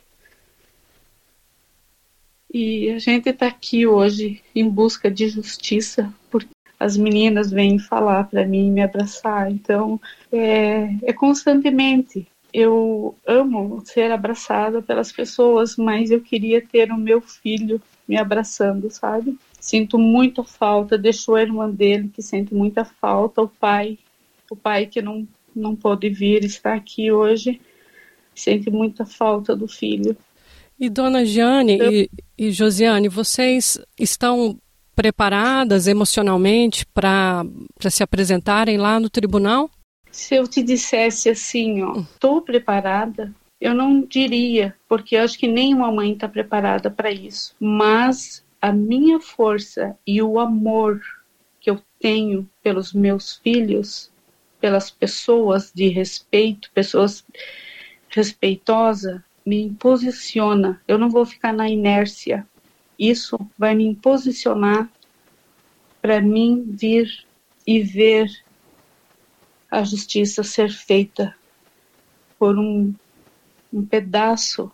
e 2.52 2.90
a 2.90 2.98
gente 2.98 3.28
está 3.28 3.46
aqui 3.46 3.86
hoje 3.86 4.42
em 4.54 4.68
busca 4.68 5.10
de 5.10 5.28
justiça, 5.28 6.12
porque 6.30 6.48
as 6.80 6.96
meninas 6.96 7.50
vêm 7.50 7.78
falar 7.78 8.24
para 8.24 8.46
mim, 8.46 8.70
me 8.70 8.80
abraçar. 8.80 9.50
Então, 9.50 10.00
é, 10.32 10.88
é 11.02 11.12
constantemente. 11.12 12.26
Eu 12.52 13.14
amo 13.26 13.82
ser 13.84 14.10
abraçada 14.10 14.80
pelas 14.80 15.12
pessoas, 15.12 15.76
mas 15.76 16.10
eu 16.10 16.20
queria 16.20 16.64
ter 16.64 16.90
o 16.90 16.96
meu 16.96 17.20
filho 17.20 17.80
me 18.06 18.16
abraçando, 18.16 18.90
sabe? 18.90 19.38
Sinto 19.60 19.98
muita 19.98 20.42
falta, 20.42 20.96
deixou 20.96 21.34
a 21.34 21.42
irmã 21.42 21.68
dele 21.68 22.10
que 22.14 22.22
sente 22.22 22.54
muita 22.54 22.84
falta, 22.84 23.42
o 23.42 23.48
pai, 23.48 23.98
o 24.50 24.56
pai 24.56 24.86
que 24.86 25.02
não, 25.02 25.28
não 25.54 25.76
pôde 25.76 26.08
vir, 26.08 26.44
está 26.44 26.74
aqui 26.74 27.12
hoje, 27.12 27.60
sente 28.34 28.70
muita 28.70 29.04
falta 29.04 29.54
do 29.54 29.68
filho. 29.68 30.16
E 30.80 30.88
dona 30.88 31.24
Jane 31.24 31.78
Eu... 31.78 31.92
e, 31.92 32.10
e 32.38 32.50
Josiane, 32.52 33.08
vocês 33.08 33.78
estão 33.98 34.56
preparadas 34.94 35.86
emocionalmente 35.86 36.86
para 36.86 37.44
se 37.88 38.02
apresentarem 38.02 38.78
lá 38.78 38.98
no 38.98 39.10
tribunal? 39.10 39.70
Se 40.18 40.34
eu 40.34 40.48
te 40.48 40.64
dissesse 40.64 41.30
assim, 41.30 41.80
ó, 41.80 42.00
estou 42.00 42.42
preparada, 42.42 43.32
eu 43.60 43.72
não 43.72 44.00
diria, 44.00 44.74
porque 44.88 45.14
eu 45.14 45.22
acho 45.22 45.38
que 45.38 45.46
nenhuma 45.46 45.92
mãe 45.92 46.12
está 46.12 46.28
preparada 46.28 46.90
para 46.90 47.08
isso. 47.08 47.54
Mas 47.60 48.44
a 48.60 48.72
minha 48.72 49.20
força 49.20 49.96
e 50.04 50.20
o 50.20 50.40
amor 50.40 51.00
que 51.60 51.70
eu 51.70 51.80
tenho 52.00 52.50
pelos 52.64 52.92
meus 52.92 53.36
filhos, 53.36 54.10
pelas 54.60 54.90
pessoas 54.90 55.70
de 55.72 55.86
respeito, 55.86 56.68
pessoas 56.74 57.24
respeitosas, 58.08 59.20
me 59.46 59.70
posiciona. 59.78 60.82
Eu 60.88 60.98
não 60.98 61.08
vou 61.08 61.24
ficar 61.24 61.52
na 61.52 61.70
inércia. 61.70 62.44
Isso 62.98 63.38
vai 63.56 63.72
me 63.72 63.94
posicionar 63.94 64.90
para 66.02 66.20
mim 66.20 66.66
vir 66.68 67.24
e 67.64 67.80
ver 67.80 68.28
a 69.70 69.82
justiça 69.82 70.42
ser 70.42 70.70
feita 70.70 71.34
por 72.38 72.58
um, 72.58 72.94
um 73.72 73.84
pedaço 73.84 74.70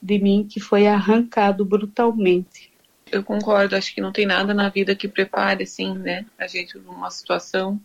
de 0.00 0.18
mim 0.18 0.46
que 0.48 0.60
foi 0.60 0.86
arrancado 0.86 1.64
brutalmente. 1.64 2.70
Eu 3.10 3.22
concordo, 3.22 3.74
acho 3.74 3.94
que 3.94 4.00
não 4.00 4.12
tem 4.12 4.26
nada 4.26 4.54
na 4.54 4.68
vida 4.68 4.94
que 4.94 5.08
prepare, 5.08 5.64
assim, 5.64 5.96
né? 5.96 6.26
A 6.38 6.46
gente 6.46 6.78
numa 6.78 7.10
situação, 7.10 7.80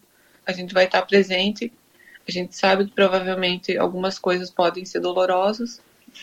a 0.45 0.51
gente 0.51 0.73
vai 0.73 0.85
estar 0.85 1.01
presente, 1.03 1.71
a 2.27 2.31
gente 2.31 2.55
sabe 2.55 2.85
que 2.85 2.91
provavelmente 2.91 3.77
algumas 3.77 4.19
coisas 4.19 4.51
podem 4.51 4.85
ser 4.85 4.99
dolorosas, 4.99 5.81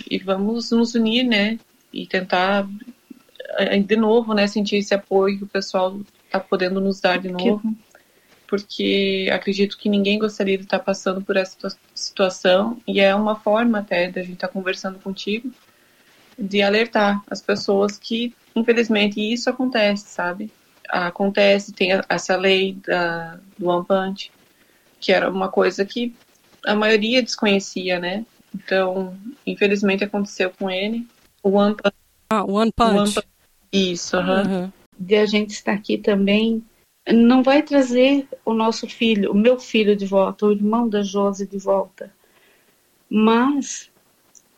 e 0.09 0.19
vamos 0.19 0.71
nos 0.71 0.95
unir, 0.95 1.25
né? 1.25 1.59
E 1.93 2.07
tentar 2.07 2.69
eh, 3.59 3.79
de 3.79 3.97
novo, 3.97 4.33
né, 4.35 4.47
sentir 4.47 4.77
esse 4.77 4.95
apoio 4.95 5.39
que 5.39 5.45
o 5.45 5.49
pessoal 5.49 6.01
está 6.25 6.39
podendo 6.39 6.81
nos 6.81 7.01
dar 7.01 7.19
de 7.19 7.29
novo, 7.29 7.63
porque 8.51 9.31
acredito 9.33 9.79
que 9.79 9.89
ninguém 9.89 10.19
gostaria 10.19 10.59
de 10.59 10.65
estar 10.65 10.81
passando 10.81 11.23
por 11.23 11.37
essa 11.37 11.57
situação 11.95 12.83
e 12.85 12.99
é 12.99 13.15
uma 13.15 13.37
forma 13.37 13.79
até 13.79 14.11
da 14.11 14.23
gente 14.23 14.35
estar 14.35 14.49
conversando 14.49 14.99
contigo 14.99 15.53
de 16.37 16.61
alertar 16.61 17.23
as 17.31 17.41
pessoas 17.41 17.97
que, 17.97 18.35
infelizmente, 18.57 19.21
isso 19.21 19.49
acontece, 19.49 20.09
sabe? 20.09 20.51
Acontece, 20.89 21.73
tem 21.73 21.91
essa 22.09 22.37
lei 22.37 22.77
da, 22.85 23.39
do 23.57 23.71
ampante, 23.71 24.33
que 24.99 25.13
era 25.13 25.31
uma 25.31 25.49
coisa 25.49 25.85
que 25.85 26.13
a 26.67 26.75
maioria 26.75 27.23
desconhecia, 27.23 28.01
né? 28.01 28.27
Então, 28.53 29.17
infelizmente 29.47 30.03
aconteceu 30.03 30.51
com 30.51 30.69
ele. 30.69 31.07
O 31.41 31.51
One 31.51 31.77
Punch. 31.77 31.95
Ah, 32.29 32.43
One 32.43 32.73
Punch. 32.73 32.99
One 32.99 33.13
Punch. 33.13 33.29
Isso, 33.73 34.17
aham. 34.17 34.43
Uhum. 34.43 34.73
De 34.99 35.17
a 35.17 35.25
gente 35.25 35.51
estar 35.51 35.73
aqui 35.73 35.97
também 35.97 36.65
não 37.09 37.43
vai 37.43 37.63
trazer 37.63 38.29
o 38.45 38.53
nosso 38.53 38.89
filho, 38.89 39.33
o 39.33 39.35
meu 39.35 39.59
filho 39.59 39.97
de 39.97 40.07
volta, 40.07 40.47
o 40.47 40.53
irmão 40.53 40.89
da 40.89 41.03
Josi 41.03 41.47
de 41.47 41.59
volta. 41.59 42.13
Mas 43.09 43.91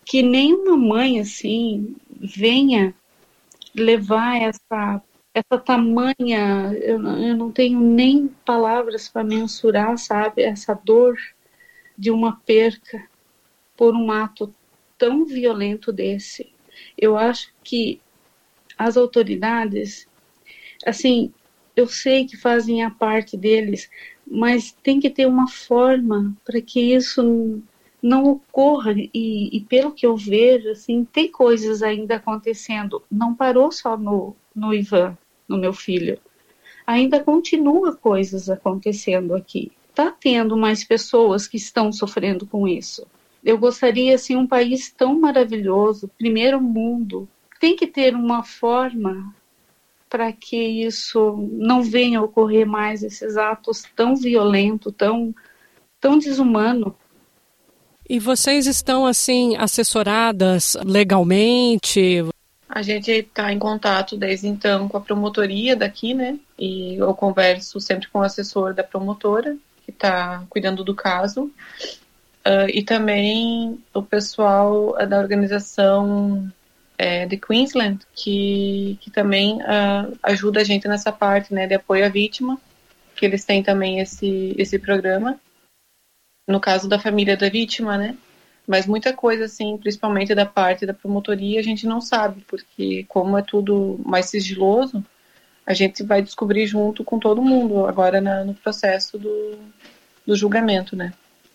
que 0.05 0.23
nenhuma 0.23 0.77
mãe 0.77 1.21
assim 1.21 1.97
venha 2.21 2.95
levar 3.75 4.41
essa 4.41 5.03
essa 5.35 5.59
tamanha, 5.59 6.73
eu, 6.75 7.03
eu 7.03 7.37
não 7.37 7.51
tenho 7.51 7.81
nem 7.81 8.29
palavras 8.45 9.09
para 9.09 9.25
mensurar, 9.25 9.97
sabe, 9.97 10.43
essa 10.43 10.75
dor 10.75 11.17
de 11.97 12.11
uma 12.11 12.37
perca 12.45 13.09
por 13.75 13.95
um 13.95 14.13
ato 14.13 14.55
tão 14.99 15.25
violento 15.25 15.91
desse. 15.91 16.53
Eu 16.99 17.17
acho 17.17 17.51
que 17.65 17.99
as 18.77 18.97
autoridades, 18.97 20.07
assim, 20.85 21.33
eu 21.75 21.87
sei 21.87 22.27
que 22.27 22.37
fazem 22.37 22.83
a 22.83 22.91
parte 22.91 23.37
deles, 23.37 23.91
mas 24.27 24.73
tem 24.83 25.01
que 25.01 25.11
ter 25.11 25.27
uma 25.27 25.49
forma 25.49 26.35
para 26.45 26.61
que 26.61 26.95
isso 26.95 27.63
não 28.03 28.25
ocorra. 28.25 28.93
E, 28.93 29.57
e, 29.57 29.61
pelo 29.61 29.93
que 29.93 30.07
eu 30.07 30.17
vejo 30.17 30.71
assim 30.71 31.05
tem 31.05 31.31
coisas 31.31 31.83
ainda 31.83 32.17
acontecendo. 32.17 33.03
Não 33.11 33.35
parou 33.35 33.71
só 33.71 33.97
no, 33.97 34.35
no 34.55 34.75
Ivan 34.75 35.17
no 35.49 35.59
meu 35.59 35.73
filho. 35.73 36.19
Ainda 36.87 37.23
continua 37.23 37.95
coisas 37.95 38.51
acontecendo 38.51 39.35
aqui. 39.35 39.71
Tá 39.95 40.11
tendo 40.11 40.57
mais 40.57 40.83
pessoas 40.83 41.47
que 41.47 41.57
estão 41.57 41.93
sofrendo 41.93 42.47
com 42.47 42.67
isso. 42.67 43.07
Eu 43.45 43.59
gostaria 43.59 44.15
assim 44.15 44.37
um 44.37 44.47
país 44.47 44.91
tão 44.91 45.19
maravilhoso, 45.19 46.11
primeiro 46.17 46.61
mundo, 46.61 47.29
tem 47.61 47.77
que 47.77 47.87
ter 47.87 48.15
uma 48.15 48.43
forma 48.43 49.35
para 50.13 50.31
que 50.31 50.59
isso 50.59 51.49
não 51.53 51.83
venha 51.83 52.19
a 52.19 52.23
ocorrer 52.23 52.67
mais 52.67 53.03
esses 53.03 53.39
atos 53.39 53.85
tão 53.97 54.15
violentos, 54.15 54.93
tão 54.95 55.35
tão 55.99 56.19
desumano. 56.19 56.95
E 58.07 58.19
vocês 58.19 58.67
estão 58.67 59.07
assim 59.07 59.57
assessoradas 59.57 60.77
legalmente? 60.85 62.27
A 62.69 62.83
gente 62.83 63.11
está 63.11 63.51
em 63.51 63.59
contato 63.59 64.15
desde 64.15 64.49
então 64.49 64.87
com 64.87 64.99
a 64.99 65.01
promotoria 65.01 65.75
daqui, 65.75 66.13
né? 66.13 66.39
E 66.59 66.97
eu 66.97 67.15
converso 67.15 67.81
sempre 67.81 68.07
com 68.09 68.19
o 68.19 68.23
assessor 68.23 68.75
da 68.75 68.85
promotora 68.85 69.57
que 69.83 69.93
está 69.93 70.45
cuidando 70.51 70.85
do 70.85 70.95
caso. 70.95 71.45
Uh, 72.45 72.69
e 72.69 72.83
também 72.83 73.83
o 73.95 74.03
pessoal 74.03 74.95
da 75.07 75.19
organização 75.19 76.53
é, 77.03 77.27
de 77.27 77.37
Queensland, 77.37 77.99
que, 78.15 78.97
que 79.01 79.11
também 79.11 79.57
uh, 79.57 80.17
ajuda 80.23 80.61
a 80.61 80.65
gente 80.65 80.87
nessa 80.87 81.11
parte 81.11 81.53
né, 81.53 81.67
de 81.67 81.75
apoio 81.75 82.07
à 82.07 82.09
vítima, 82.09 82.61
que 83.17 83.27
eles 83.27 83.45
têm 83.45 83.61
também 83.61 83.99
esse, 83.99 84.55
esse 84.57 84.79
programa. 84.79 85.37
No 86.47 86.61
caso 86.61 86.89
da 86.89 87.01
família 87.01 87.37
da 87.37 87.49
vítima, 87.49 87.99
né? 87.99 88.17
Mas 88.69 88.87
muita 88.87 89.13
coisa, 89.13 89.47
assim, 89.47 89.77
principalmente 89.79 90.33
da 90.33 90.47
parte 90.47 90.87
da 90.87 90.95
promotoria, 90.95 91.59
a 91.59 91.63
gente 91.63 91.89
não 91.89 92.01
sabe, 92.01 92.45
porque 92.47 93.05
como 93.09 93.37
é 93.37 93.43
tudo 93.43 94.01
mais 94.07 94.27
sigiloso, 94.27 95.05
a 95.67 95.75
gente 95.75 96.05
vai 96.05 96.23
descobrir 96.23 96.69
junto 96.69 97.03
com 97.03 97.19
todo 97.19 97.43
mundo 97.43 97.85
agora 97.85 98.21
na, 98.21 98.45
no 98.45 98.55
processo 98.55 99.19
do, 99.19 99.59
do 100.25 100.37
julgamento, 100.37 100.95
né? 100.95 101.13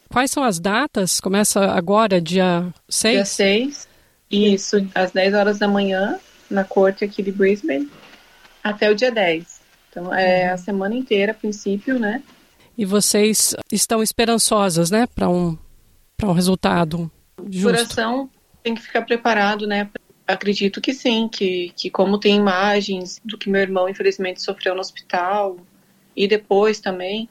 Quais 0.09 0.29
são 0.29 0.43
as 0.43 0.59
datas? 0.59 1.21
Começa 1.21 1.71
agora, 1.71 2.19
dia 2.19 2.67
6? 2.89 3.13
Dia 3.13 3.25
6, 3.25 3.87
isso, 4.29 4.87
às 4.93 5.11
10 5.11 5.33
horas 5.33 5.59
da 5.59 5.67
manhã, 5.67 6.19
na 6.49 6.63
corte 6.63 7.03
aqui 7.03 7.21
de 7.21 7.31
Brisbane, 7.31 7.89
até 8.63 8.89
o 8.89 8.95
dia 8.95 9.11
10. 9.11 9.61
Então, 9.89 10.13
é 10.13 10.47
uhum. 10.47 10.53
a 10.53 10.57
semana 10.57 10.95
inteira, 10.95 11.31
a 11.31 11.35
princípio, 11.35 11.99
né? 11.99 12.21
E 12.77 12.85
vocês 12.85 13.55
estão 13.71 14.03
esperançosas, 14.03 14.91
né, 14.91 15.07
para 15.07 15.27
um, 15.29 15.57
um 16.23 16.31
resultado 16.31 17.09
justo? 17.49 17.71
Coração 17.71 18.29
tem 18.61 18.75
que 18.75 18.81
ficar 18.81 19.01
preparado, 19.01 19.65
né? 19.65 19.89
Acredito 20.27 20.81
que 20.81 20.93
sim, 20.93 21.27
que, 21.27 21.71
que 21.75 21.89
como 21.89 22.19
tem 22.19 22.35
imagens 22.35 23.19
do 23.23 23.37
que 23.37 23.49
meu 23.49 23.61
irmão, 23.61 23.87
infelizmente, 23.87 24.41
sofreu 24.41 24.75
no 24.75 24.81
hospital, 24.81 25.57
e 26.15 26.27
depois 26.27 26.79
também, 26.79 27.29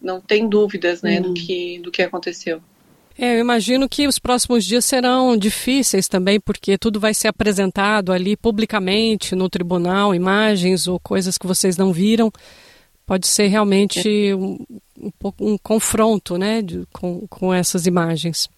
não 0.00 0.20
tem 0.20 0.48
dúvidas, 0.48 1.02
né, 1.02 1.16
uhum. 1.16 1.22
do, 1.22 1.34
que, 1.34 1.78
do 1.80 1.90
que 1.90 2.02
aconteceu. 2.02 2.62
É, 3.22 3.34
eu 3.34 3.38
imagino 3.38 3.86
que 3.86 4.08
os 4.08 4.18
próximos 4.18 4.64
dias 4.64 4.82
serão 4.82 5.36
difíceis 5.36 6.08
também, 6.08 6.40
porque 6.40 6.78
tudo 6.78 6.98
vai 6.98 7.12
ser 7.12 7.28
apresentado 7.28 8.14
ali 8.14 8.34
publicamente 8.34 9.34
no 9.34 9.46
tribunal, 9.46 10.14
imagens 10.14 10.88
ou 10.88 10.98
coisas 10.98 11.36
que 11.36 11.46
vocês 11.46 11.76
não 11.76 11.92
viram. 11.92 12.32
Pode 13.04 13.26
ser 13.26 13.48
realmente 13.48 14.28
é. 14.28 14.34
um, 14.34 14.64
um, 14.98 15.32
um 15.38 15.58
confronto 15.58 16.38
né, 16.38 16.62
de, 16.62 16.86
com, 16.94 17.26
com 17.28 17.52
essas 17.52 17.86
imagens. 17.86 18.48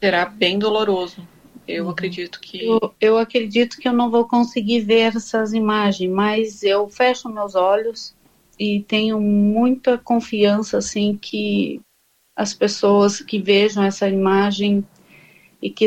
Será 0.00 0.26
bem 0.26 0.56
doloroso. 0.56 1.26
Eu 1.66 1.86
uhum. 1.86 1.90
acredito 1.90 2.40
que. 2.40 2.64
Eu, 2.64 2.94
eu 3.00 3.18
acredito 3.18 3.78
que 3.78 3.88
eu 3.88 3.92
não 3.92 4.12
vou 4.12 4.28
conseguir 4.28 4.82
ver 4.82 5.16
essas 5.16 5.52
imagens, 5.52 6.08
mas 6.08 6.62
eu 6.62 6.88
fecho 6.88 7.28
meus 7.28 7.56
olhos 7.56 8.14
e 8.56 8.84
tenho 8.86 9.20
muita 9.20 9.98
confiança 9.98 10.78
assim 10.78 11.18
que 11.20 11.80
as 12.40 12.54
pessoas 12.54 13.20
que 13.20 13.38
vejam 13.38 13.84
essa 13.84 14.08
imagem 14.08 14.82
e 15.60 15.68
que 15.68 15.86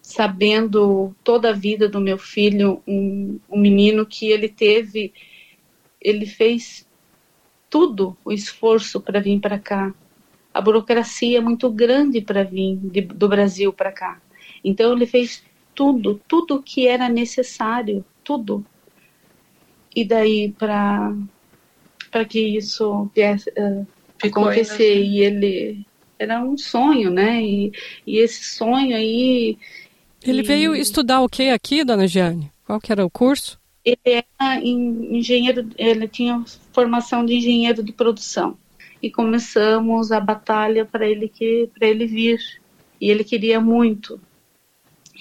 sabendo 0.00 1.14
toda 1.22 1.50
a 1.50 1.52
vida 1.52 1.86
do 1.86 2.00
meu 2.00 2.16
filho, 2.16 2.82
um, 2.88 3.38
um 3.46 3.60
menino 3.60 4.06
que 4.06 4.30
ele 4.30 4.48
teve, 4.48 5.12
ele 6.00 6.24
fez 6.24 6.88
tudo 7.68 8.16
o 8.24 8.32
esforço 8.32 9.02
para 9.02 9.20
vir 9.20 9.38
para 9.38 9.58
cá. 9.58 9.92
A 10.54 10.62
burocracia 10.62 11.36
é 11.36 11.42
muito 11.42 11.68
grande 11.68 12.22
para 12.22 12.42
vir 12.42 12.76
de, 12.76 13.02
do 13.02 13.28
Brasil 13.28 13.70
para 13.70 13.92
cá. 13.92 14.18
Então 14.64 14.94
ele 14.94 15.04
fez 15.04 15.44
tudo, 15.74 16.18
tudo 16.26 16.62
que 16.62 16.88
era 16.88 17.06
necessário, 17.06 18.02
tudo. 18.24 18.64
E 19.94 20.06
daí 20.06 20.54
para 20.58 21.14
para 22.10 22.24
que 22.24 22.40
isso 22.40 23.08
viesse, 23.14 23.48
uh, 23.50 23.86
acontecer 24.22 24.96
né? 24.96 25.00
e 25.00 25.20
ele 25.20 25.86
era 26.18 26.42
um 26.42 26.56
sonho, 26.56 27.10
né? 27.10 27.42
E, 27.42 27.72
e 28.06 28.18
esse 28.18 28.44
sonho 28.44 28.94
aí. 28.94 29.56
Ele 30.22 30.40
e... 30.40 30.44
veio 30.44 30.74
estudar 30.74 31.22
o 31.22 31.28
que 31.28 31.48
aqui, 31.48 31.82
dona 31.82 32.06
Giane? 32.06 32.52
Qual 32.66 32.78
que 32.80 32.92
era 32.92 33.04
o 33.04 33.10
curso? 33.10 33.58
Ele 33.82 33.98
era 34.04 34.60
engenheiro, 34.62 35.68
ele 35.78 36.06
tinha 36.06 36.44
formação 36.72 37.24
de 37.24 37.34
engenheiro 37.34 37.82
de 37.82 37.92
produção. 37.92 38.56
E 39.02 39.10
começamos 39.10 40.12
a 40.12 40.20
batalha 40.20 40.84
para 40.84 41.08
ele 41.08 41.26
que 41.26 41.70
para 41.74 41.88
ele 41.88 42.06
vir. 42.06 42.38
E 43.00 43.10
ele 43.10 43.24
queria 43.24 43.58
muito. 43.58 44.20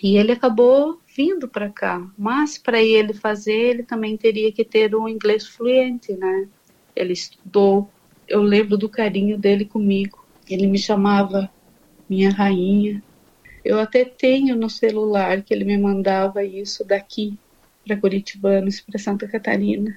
E 0.03 0.17
ele 0.17 0.33
acabou 0.33 0.99
vindo 1.15 1.47
para 1.47 1.69
cá. 1.69 2.05
Mas 2.17 2.57
para 2.57 2.81
ele 2.81 3.13
fazer, 3.13 3.69
ele 3.69 3.83
também 3.83 4.17
teria 4.17 4.51
que 4.51 4.65
ter 4.65 4.93
um 4.93 5.07
inglês 5.07 5.47
fluente, 5.47 6.11
né? 6.13 6.47
Ele 6.93 7.13
estudou 7.13 7.89
eu 8.29 8.41
lembro 8.41 8.77
do 8.77 8.87
carinho 8.87 9.37
dele 9.37 9.65
comigo. 9.65 10.25
Ele 10.49 10.67
me 10.67 10.77
chamava 10.77 11.49
minha 12.09 12.31
rainha. 12.31 13.03
Eu 13.63 13.79
até 13.79 14.05
tenho 14.05 14.55
no 14.55 14.69
celular 14.69 15.41
que 15.41 15.53
ele 15.53 15.65
me 15.65 15.77
mandava 15.77 16.43
isso 16.43 16.83
daqui 16.85 17.37
para 17.85 17.97
Curitibanos, 17.97 18.79
para 18.79 18.99
Santa 18.99 19.27
Catarina. 19.27 19.95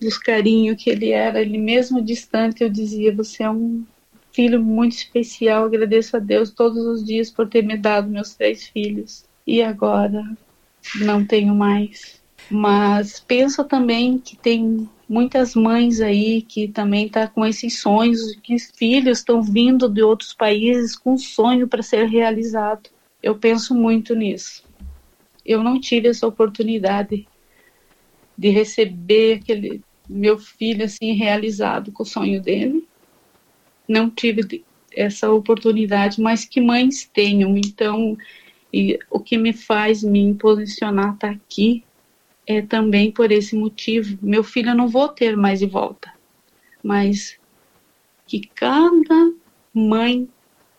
Dos 0.00 0.18
carinhos 0.18 0.82
que 0.82 0.90
ele 0.90 1.10
era, 1.10 1.40
ele 1.40 1.56
mesmo 1.56 2.02
distante, 2.02 2.62
eu 2.62 2.68
dizia: 2.68 3.14
Você 3.14 3.42
é 3.42 3.50
um 3.50 3.84
filho 4.32 4.62
muito 4.62 4.92
especial. 4.92 5.64
Agradeço 5.64 6.16
a 6.16 6.20
Deus 6.20 6.50
todos 6.50 6.84
os 6.84 7.04
dias 7.04 7.30
por 7.30 7.48
ter 7.48 7.62
me 7.62 7.76
dado 7.76 8.10
meus 8.10 8.34
três 8.34 8.66
filhos. 8.66 9.24
E 9.46 9.62
agora 9.62 10.22
não 10.96 11.24
tenho 11.24 11.54
mais. 11.54 12.20
Mas 12.50 13.18
penso 13.18 13.64
também 13.64 14.18
que 14.18 14.36
tem 14.36 14.88
muitas 15.08 15.54
mães 15.54 16.00
aí 16.00 16.42
que 16.42 16.68
também 16.68 17.08
tá 17.08 17.26
com 17.26 17.44
esses 17.44 17.80
sonhos, 17.80 18.36
que 18.42 18.56
filhos 18.58 19.18
estão 19.18 19.42
vindo 19.42 19.88
de 19.88 20.02
outros 20.02 20.32
países 20.32 20.96
com 20.96 21.16
sonho 21.16 21.66
para 21.66 21.82
ser 21.82 22.06
realizado. 22.06 22.88
Eu 23.22 23.36
penso 23.36 23.74
muito 23.74 24.14
nisso. 24.14 24.64
Eu 25.44 25.62
não 25.62 25.80
tive 25.80 26.08
essa 26.08 26.26
oportunidade 26.26 27.26
de 28.36 28.48
receber 28.50 29.40
aquele 29.40 29.82
meu 30.08 30.38
filho 30.38 30.84
assim 30.84 31.12
realizado 31.12 31.90
com 31.90 32.02
o 32.02 32.06
sonho 32.06 32.40
dele. 32.40 32.86
Não 33.88 34.08
tive 34.08 34.64
essa 34.92 35.30
oportunidade, 35.30 36.20
mas 36.20 36.44
que 36.44 36.60
mães 36.60 37.08
tenham. 37.12 37.56
Então, 37.56 38.16
e 38.72 38.98
o 39.10 39.18
que 39.18 39.36
me 39.36 39.52
faz 39.52 40.02
me 40.02 40.32
posicionar 40.34 41.16
tá 41.18 41.30
aqui 41.30 41.84
é 42.46 42.62
também 42.62 43.10
por 43.10 43.32
esse 43.32 43.56
motivo. 43.56 44.18
Meu 44.22 44.44
filho 44.44 44.70
eu 44.70 44.74
não 44.74 44.88
vou 44.88 45.08
ter 45.08 45.36
mais 45.36 45.58
de 45.58 45.66
volta, 45.66 46.12
mas 46.82 47.38
que 48.26 48.40
cada 48.54 49.32
mãe 49.74 50.28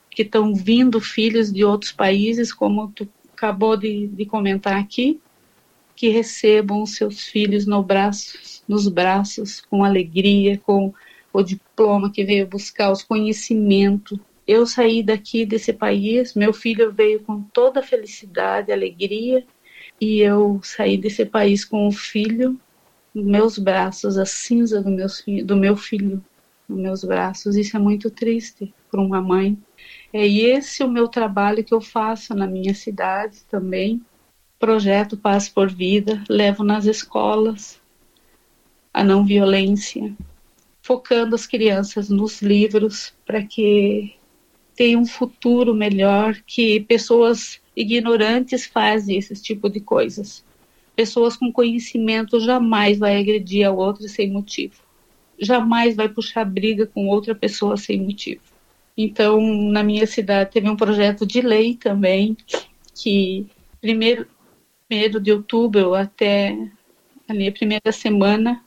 que 0.10 0.24
estão 0.24 0.56
vindo 0.56 1.00
filhos 1.00 1.52
de 1.52 1.64
outros 1.64 1.92
países, 1.92 2.52
como 2.52 2.92
tu 2.92 3.08
acabou 3.34 3.78
de, 3.78 4.08
de 4.08 4.26
comentar 4.26 4.80
aqui, 4.80 5.20
que 5.96 6.10
recebam 6.10 6.86
seus 6.86 7.24
filhos 7.24 7.66
no 7.66 7.86
nos 8.68 8.88
braços 8.88 9.62
com 9.62 9.84
alegria, 9.84 10.58
com 10.58 10.94
o 11.34 11.44
diploma 11.44 12.12
que 12.12 12.24
veio 12.24 12.48
buscar, 12.48 12.92
os 12.92 13.04
conhecimentos. 13.04 14.20
Eu 14.48 14.66
saí 14.66 15.04
daqui 15.04 15.46
desse 15.46 15.74
país, 15.74 16.34
meu 16.34 16.54
filho 16.54 16.92
veio 16.92 17.20
com 17.22 17.42
toda 17.42 17.80
a 17.80 17.84
felicidade, 17.84 18.72
alegria, 18.72 19.46
e 20.00 20.20
eu 20.20 20.60
saí 20.64 20.98
desse 20.98 21.26
país 21.26 21.66
com 21.66 21.88
o 21.88 21.92
filho 21.92 22.60
nos 23.14 23.26
meus 23.26 23.58
braços, 23.58 24.18
a 24.18 24.26
cinza 24.26 24.82
do, 24.82 24.92
meus, 24.92 25.24
do 25.44 25.56
meu 25.56 25.76
filho 25.76 26.24
nos 26.68 26.80
meus 26.80 27.04
braços. 27.04 27.56
Isso 27.56 27.76
é 27.76 27.80
muito 27.80 28.10
triste 28.12 28.74
para 28.92 29.02
uma 29.02 29.22
mãe. 29.22 29.58
É 30.14 30.26
esse 30.28 30.84
o 30.84 30.90
meu 30.90 31.08
trabalho 31.08 31.64
que 31.64 31.74
eu 31.74 31.82
faço 31.82 32.34
na 32.36 32.46
minha 32.46 32.74
cidade 32.74 33.44
também. 33.50 34.02
Projeto 34.60 35.16
Paz 35.18 35.48
por 35.50 35.70
Vida, 35.70 36.24
levo 36.30 36.64
nas 36.64 36.86
escolas 36.86 37.80
a 38.94 39.04
não 39.04 39.24
violência, 39.24 40.12
focando 40.82 41.36
as 41.36 41.46
crianças 41.46 42.10
nos 42.10 42.42
livros 42.42 43.14
para 43.26 43.44
que 43.44 44.17
tenham 44.78 45.02
um 45.02 45.06
futuro 45.06 45.74
melhor, 45.74 46.38
que 46.46 46.82
pessoas 46.82 47.60
ignorantes 47.76 48.68
fazem 48.68 49.18
esse 49.18 49.34
tipo 49.42 49.68
de 49.70 49.80
coisas. 49.82 50.46
Pessoas 50.96 51.36
com 51.36 51.52
conhecimento 51.52 52.40
jamais 52.40 53.00
vai 53.00 53.20
agredir 53.20 53.68
a 53.68 53.72
outra 53.72 54.08
sem 54.08 54.32
motivo. 54.32 54.76
Jamais 55.40 55.96
vai 55.96 56.08
puxar 56.08 56.46
briga 56.46 56.86
com 56.86 57.08
outra 57.08 57.34
pessoa 57.34 57.76
sem 57.76 58.00
motivo. 58.00 58.42
Então, 58.96 59.42
na 59.42 59.84
minha 59.84 60.06
cidade 60.06 60.52
teve 60.52 60.70
um 60.70 60.76
projeto 60.76 61.26
de 61.26 61.42
lei 61.42 61.76
também 61.76 62.38
que 62.96 63.48
primeiro, 63.82 64.28
primeiro 64.88 65.20
de 65.20 65.32
outubro 65.32 65.96
até 65.96 66.56
ali 67.28 67.48
a 67.48 67.52
primeira 67.52 67.92
semana 67.92 68.64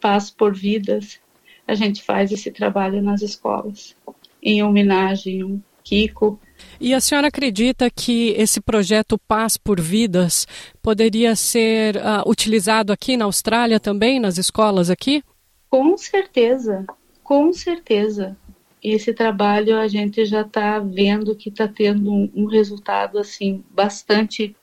Paz 0.00 0.30
por 0.30 0.52
Vidas, 0.54 1.20
a 1.66 1.74
gente 1.74 2.02
faz 2.02 2.30
esse 2.30 2.50
trabalho 2.50 3.00
nas 3.00 3.22
escolas 3.22 3.96
em 4.44 4.62
homenagem 4.62 5.62
Kiko. 5.82 6.38
E 6.80 6.94
a 6.94 7.00
senhora 7.00 7.28
acredita 7.28 7.90
que 7.90 8.30
esse 8.36 8.60
projeto 8.60 9.18
Paz 9.18 9.56
por 9.56 9.80
Vidas 9.80 10.46
poderia 10.82 11.34
ser 11.34 11.96
uh, 11.96 12.28
utilizado 12.28 12.92
aqui 12.92 13.16
na 13.16 13.24
Austrália 13.24 13.80
também, 13.80 14.20
nas 14.20 14.38
escolas 14.38 14.90
aqui? 14.90 15.22
Com 15.70 15.96
certeza, 15.96 16.84
com 17.22 17.52
certeza. 17.52 18.36
Esse 18.82 19.14
trabalho 19.14 19.78
a 19.78 19.88
gente 19.88 20.24
já 20.26 20.42
está 20.42 20.78
vendo 20.78 21.34
que 21.34 21.48
está 21.48 21.66
tendo 21.66 22.12
um, 22.12 22.30
um 22.34 22.44
resultado 22.44 23.18
assim 23.18 23.64
bastante 23.70 24.54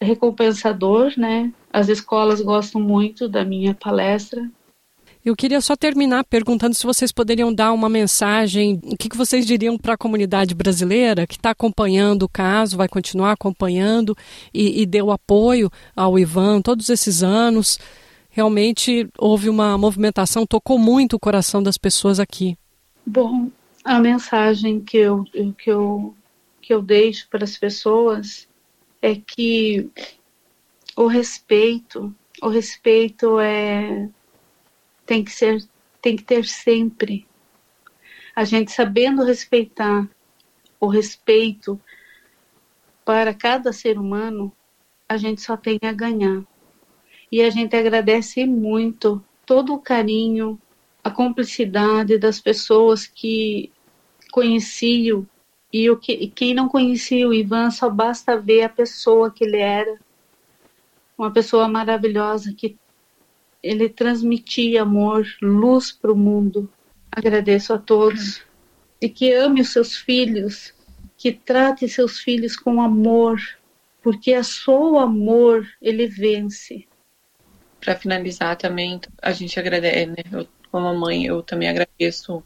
recompensador, 0.00 1.12
né? 1.16 1.52
As 1.72 1.88
escolas 1.88 2.40
gostam 2.40 2.80
muito 2.80 3.28
da 3.28 3.44
minha 3.44 3.74
palestra. 3.74 4.48
Eu 5.24 5.34
queria 5.34 5.58
só 5.62 5.74
terminar 5.74 6.22
perguntando 6.24 6.74
se 6.74 6.84
vocês 6.84 7.10
poderiam 7.10 7.50
dar 7.50 7.72
uma 7.72 7.88
mensagem, 7.88 8.78
o 8.84 8.94
que, 8.94 9.16
vocês 9.16 9.46
diriam 9.46 9.78
para 9.78 9.94
a 9.94 9.96
comunidade 9.96 10.54
brasileira 10.54 11.26
que 11.26 11.36
está 11.36 11.50
acompanhando 11.50 12.24
o 12.24 12.28
caso, 12.28 12.76
vai 12.76 12.86
continuar 12.88 13.32
acompanhando 13.32 14.14
e, 14.52 14.82
e 14.82 14.84
deu 14.84 15.10
apoio 15.10 15.70
ao 15.96 16.18
Ivan 16.18 16.60
todos 16.60 16.90
esses 16.90 17.22
anos. 17.22 17.78
Realmente 18.28 19.08
houve 19.16 19.48
uma 19.48 19.78
movimentação, 19.78 20.46
tocou 20.46 20.78
muito 20.78 21.16
o 21.16 21.20
coração 21.20 21.62
das 21.62 21.78
pessoas 21.78 22.20
aqui. 22.20 22.58
Bom, 23.06 23.50
a 23.82 23.98
mensagem 23.98 24.78
que 24.78 24.98
eu, 24.98 25.24
que 25.56 25.70
eu, 25.70 26.14
que 26.60 26.74
eu 26.74 26.82
deixo 26.82 27.26
para 27.30 27.44
as 27.44 27.56
pessoas 27.56 28.46
é 29.00 29.14
que 29.14 29.88
o 30.94 31.06
respeito, 31.06 32.14
o 32.42 32.48
respeito 32.50 33.40
é 33.40 34.06
tem 35.06 35.24
que 35.24 35.30
ser 35.30 35.66
tem 36.00 36.16
que 36.16 36.22
ter 36.22 36.44
sempre. 36.44 37.26
A 38.36 38.44
gente 38.44 38.70
sabendo 38.72 39.24
respeitar 39.24 40.06
o 40.78 40.86
respeito 40.86 41.80
para 43.04 43.32
cada 43.32 43.72
ser 43.72 43.98
humano, 43.98 44.52
a 45.08 45.16
gente 45.16 45.40
só 45.40 45.56
tem 45.56 45.78
a 45.82 45.92
ganhar. 45.92 46.42
E 47.32 47.40
a 47.40 47.48
gente 47.48 47.74
agradece 47.74 48.44
muito 48.44 49.24
todo 49.46 49.72
o 49.72 49.78
carinho, 49.78 50.60
a 51.02 51.10
cumplicidade 51.10 52.18
das 52.18 52.38
pessoas 52.38 53.06
que 53.06 53.72
conheciam 54.30 55.26
e 55.72 55.90
o 55.90 55.96
que, 55.96 56.28
quem 56.28 56.54
não 56.54 56.68
conhecia 56.68 57.28
o 57.28 57.34
Ivan, 57.34 57.70
só 57.70 57.90
basta 57.90 58.38
ver 58.38 58.62
a 58.62 58.68
pessoa 58.68 59.30
que 59.30 59.44
ele 59.44 59.58
era. 59.58 59.98
Uma 61.16 61.32
pessoa 61.32 61.68
maravilhosa 61.68 62.52
que 62.52 62.76
ele 63.64 63.88
transmitia 63.88 64.82
amor, 64.82 65.26
luz 65.40 65.90
para 65.90 66.12
o 66.12 66.16
mundo. 66.16 66.70
Agradeço 67.10 67.72
a 67.72 67.78
todos. 67.78 68.42
E 69.00 69.08
que 69.08 69.32
ame 69.32 69.62
os 69.62 69.70
seus 69.70 69.96
filhos, 69.96 70.74
que 71.16 71.32
trate 71.32 71.88
seus 71.88 72.18
filhos 72.18 72.56
com 72.56 72.82
amor, 72.82 73.40
porque 74.02 74.32
é 74.32 74.42
só 74.42 74.92
o 74.92 74.98
amor 74.98 75.66
ele 75.80 76.06
vence. 76.06 76.86
Para 77.80 77.96
finalizar 77.96 78.56
também, 78.56 79.00
a 79.22 79.32
gente 79.32 79.58
agradece, 79.58 80.06
né? 80.06 80.16
Eu, 80.30 80.46
como 80.70 80.94
mãe, 80.94 81.24
eu 81.24 81.42
também 81.42 81.68
agradeço 81.68 82.42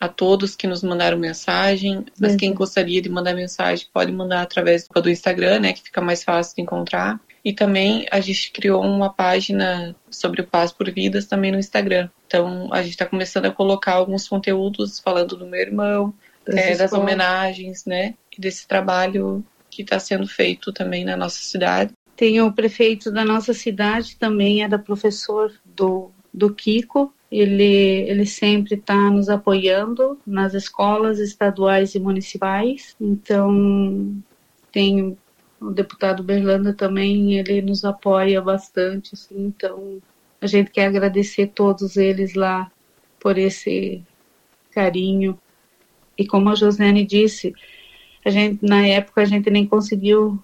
a 0.00 0.08
todos 0.08 0.56
que 0.56 0.66
nos 0.66 0.82
mandaram 0.82 1.18
mensagem. 1.18 2.06
Mas 2.18 2.36
quem 2.36 2.54
gostaria 2.54 3.02
de 3.02 3.10
mandar 3.10 3.34
mensagem 3.34 3.86
pode 3.92 4.12
mandar 4.12 4.42
através 4.42 4.88
do 4.88 5.10
Instagram, 5.10 5.60
né, 5.60 5.72
que 5.74 5.82
fica 5.82 6.00
mais 6.00 6.24
fácil 6.24 6.56
de 6.56 6.62
encontrar. 6.62 7.20
E 7.48 7.52
também 7.54 8.06
a 8.10 8.20
gente 8.20 8.52
criou 8.52 8.82
uma 8.82 9.08
página 9.08 9.96
sobre 10.10 10.42
o 10.42 10.46
Paz 10.46 10.70
por 10.70 10.90
Vidas 10.90 11.24
também 11.24 11.50
no 11.50 11.58
Instagram. 11.58 12.10
Então 12.26 12.68
a 12.70 12.82
gente 12.82 12.90
está 12.90 13.06
começando 13.06 13.46
a 13.46 13.50
colocar 13.50 13.94
alguns 13.94 14.28
conteúdos 14.28 15.00
falando 15.00 15.34
do 15.34 15.46
meu 15.46 15.58
irmão, 15.58 16.12
é, 16.46 16.76
das 16.76 16.92
homenagens, 16.92 17.86
né, 17.86 18.14
e 18.36 18.38
desse 18.38 18.68
trabalho 18.68 19.42
que 19.70 19.80
está 19.80 19.98
sendo 19.98 20.28
feito 20.28 20.74
também 20.74 21.06
na 21.06 21.16
nossa 21.16 21.40
cidade. 21.42 21.94
Tem 22.14 22.38
o 22.42 22.52
prefeito 22.52 23.10
da 23.10 23.24
nossa 23.24 23.54
cidade 23.54 24.16
também 24.16 24.62
era 24.62 24.78
professor 24.78 25.50
do, 25.64 26.10
do 26.34 26.54
Kiko, 26.54 27.14
ele, 27.32 27.64
ele 27.64 28.26
sempre 28.26 28.74
está 28.74 29.10
nos 29.10 29.30
apoiando 29.30 30.20
nas 30.26 30.52
escolas 30.52 31.18
estaduais 31.18 31.94
e 31.94 31.98
municipais. 31.98 32.94
Então, 33.00 34.22
tem 34.70 35.16
o 35.60 35.70
deputado 35.70 36.22
Berlanda 36.22 36.72
também, 36.72 37.38
ele 37.38 37.62
nos 37.62 37.84
apoia 37.84 38.40
bastante. 38.40 39.14
Assim, 39.14 39.46
então, 39.46 39.98
a 40.40 40.46
gente 40.46 40.70
quer 40.70 40.86
agradecer 40.86 41.48
todos 41.48 41.96
eles 41.96 42.34
lá 42.34 42.70
por 43.20 43.38
esse 43.38 44.02
carinho. 44.70 45.38
E 46.16 46.26
como 46.26 46.48
a 46.50 46.54
Josiane 46.54 47.04
disse, 47.04 47.54
a 48.24 48.30
gente 48.30 48.64
na 48.64 48.86
época 48.86 49.22
a 49.22 49.24
gente 49.24 49.50
nem 49.50 49.66
conseguiu 49.66 50.38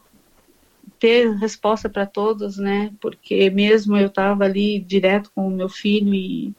ter 0.98 1.30
resposta 1.36 1.88
para 1.88 2.06
todos, 2.06 2.56
né? 2.56 2.92
Porque 3.00 3.50
mesmo 3.50 3.96
eu 3.96 4.06
estava 4.06 4.44
ali 4.44 4.80
direto 4.80 5.30
com 5.34 5.46
o 5.46 5.50
meu 5.50 5.68
filho 5.68 6.14
e 6.14 6.54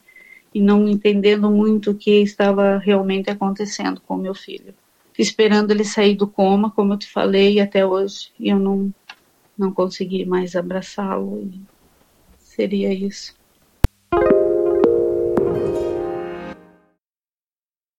e 0.56 0.60
não 0.60 0.88
entendendo 0.88 1.50
muito 1.50 1.90
o 1.90 1.94
que 1.94 2.22
estava 2.22 2.78
realmente 2.78 3.28
acontecendo 3.28 4.00
com 4.00 4.16
meu 4.16 4.34
filho. 4.34 4.72
Esperando 5.18 5.70
ele 5.70 5.84
sair 5.84 6.14
do 6.14 6.26
coma, 6.26 6.70
como 6.70 6.92
eu 6.92 6.98
te 6.98 7.10
falei, 7.10 7.60
até 7.60 7.86
hoje 7.86 8.30
eu 8.38 8.58
não, 8.58 8.92
não 9.56 9.72
consegui 9.72 10.24
mais 10.24 10.54
abraçá-lo. 10.54 11.50
Seria 12.38 12.92
isso. 12.92 13.34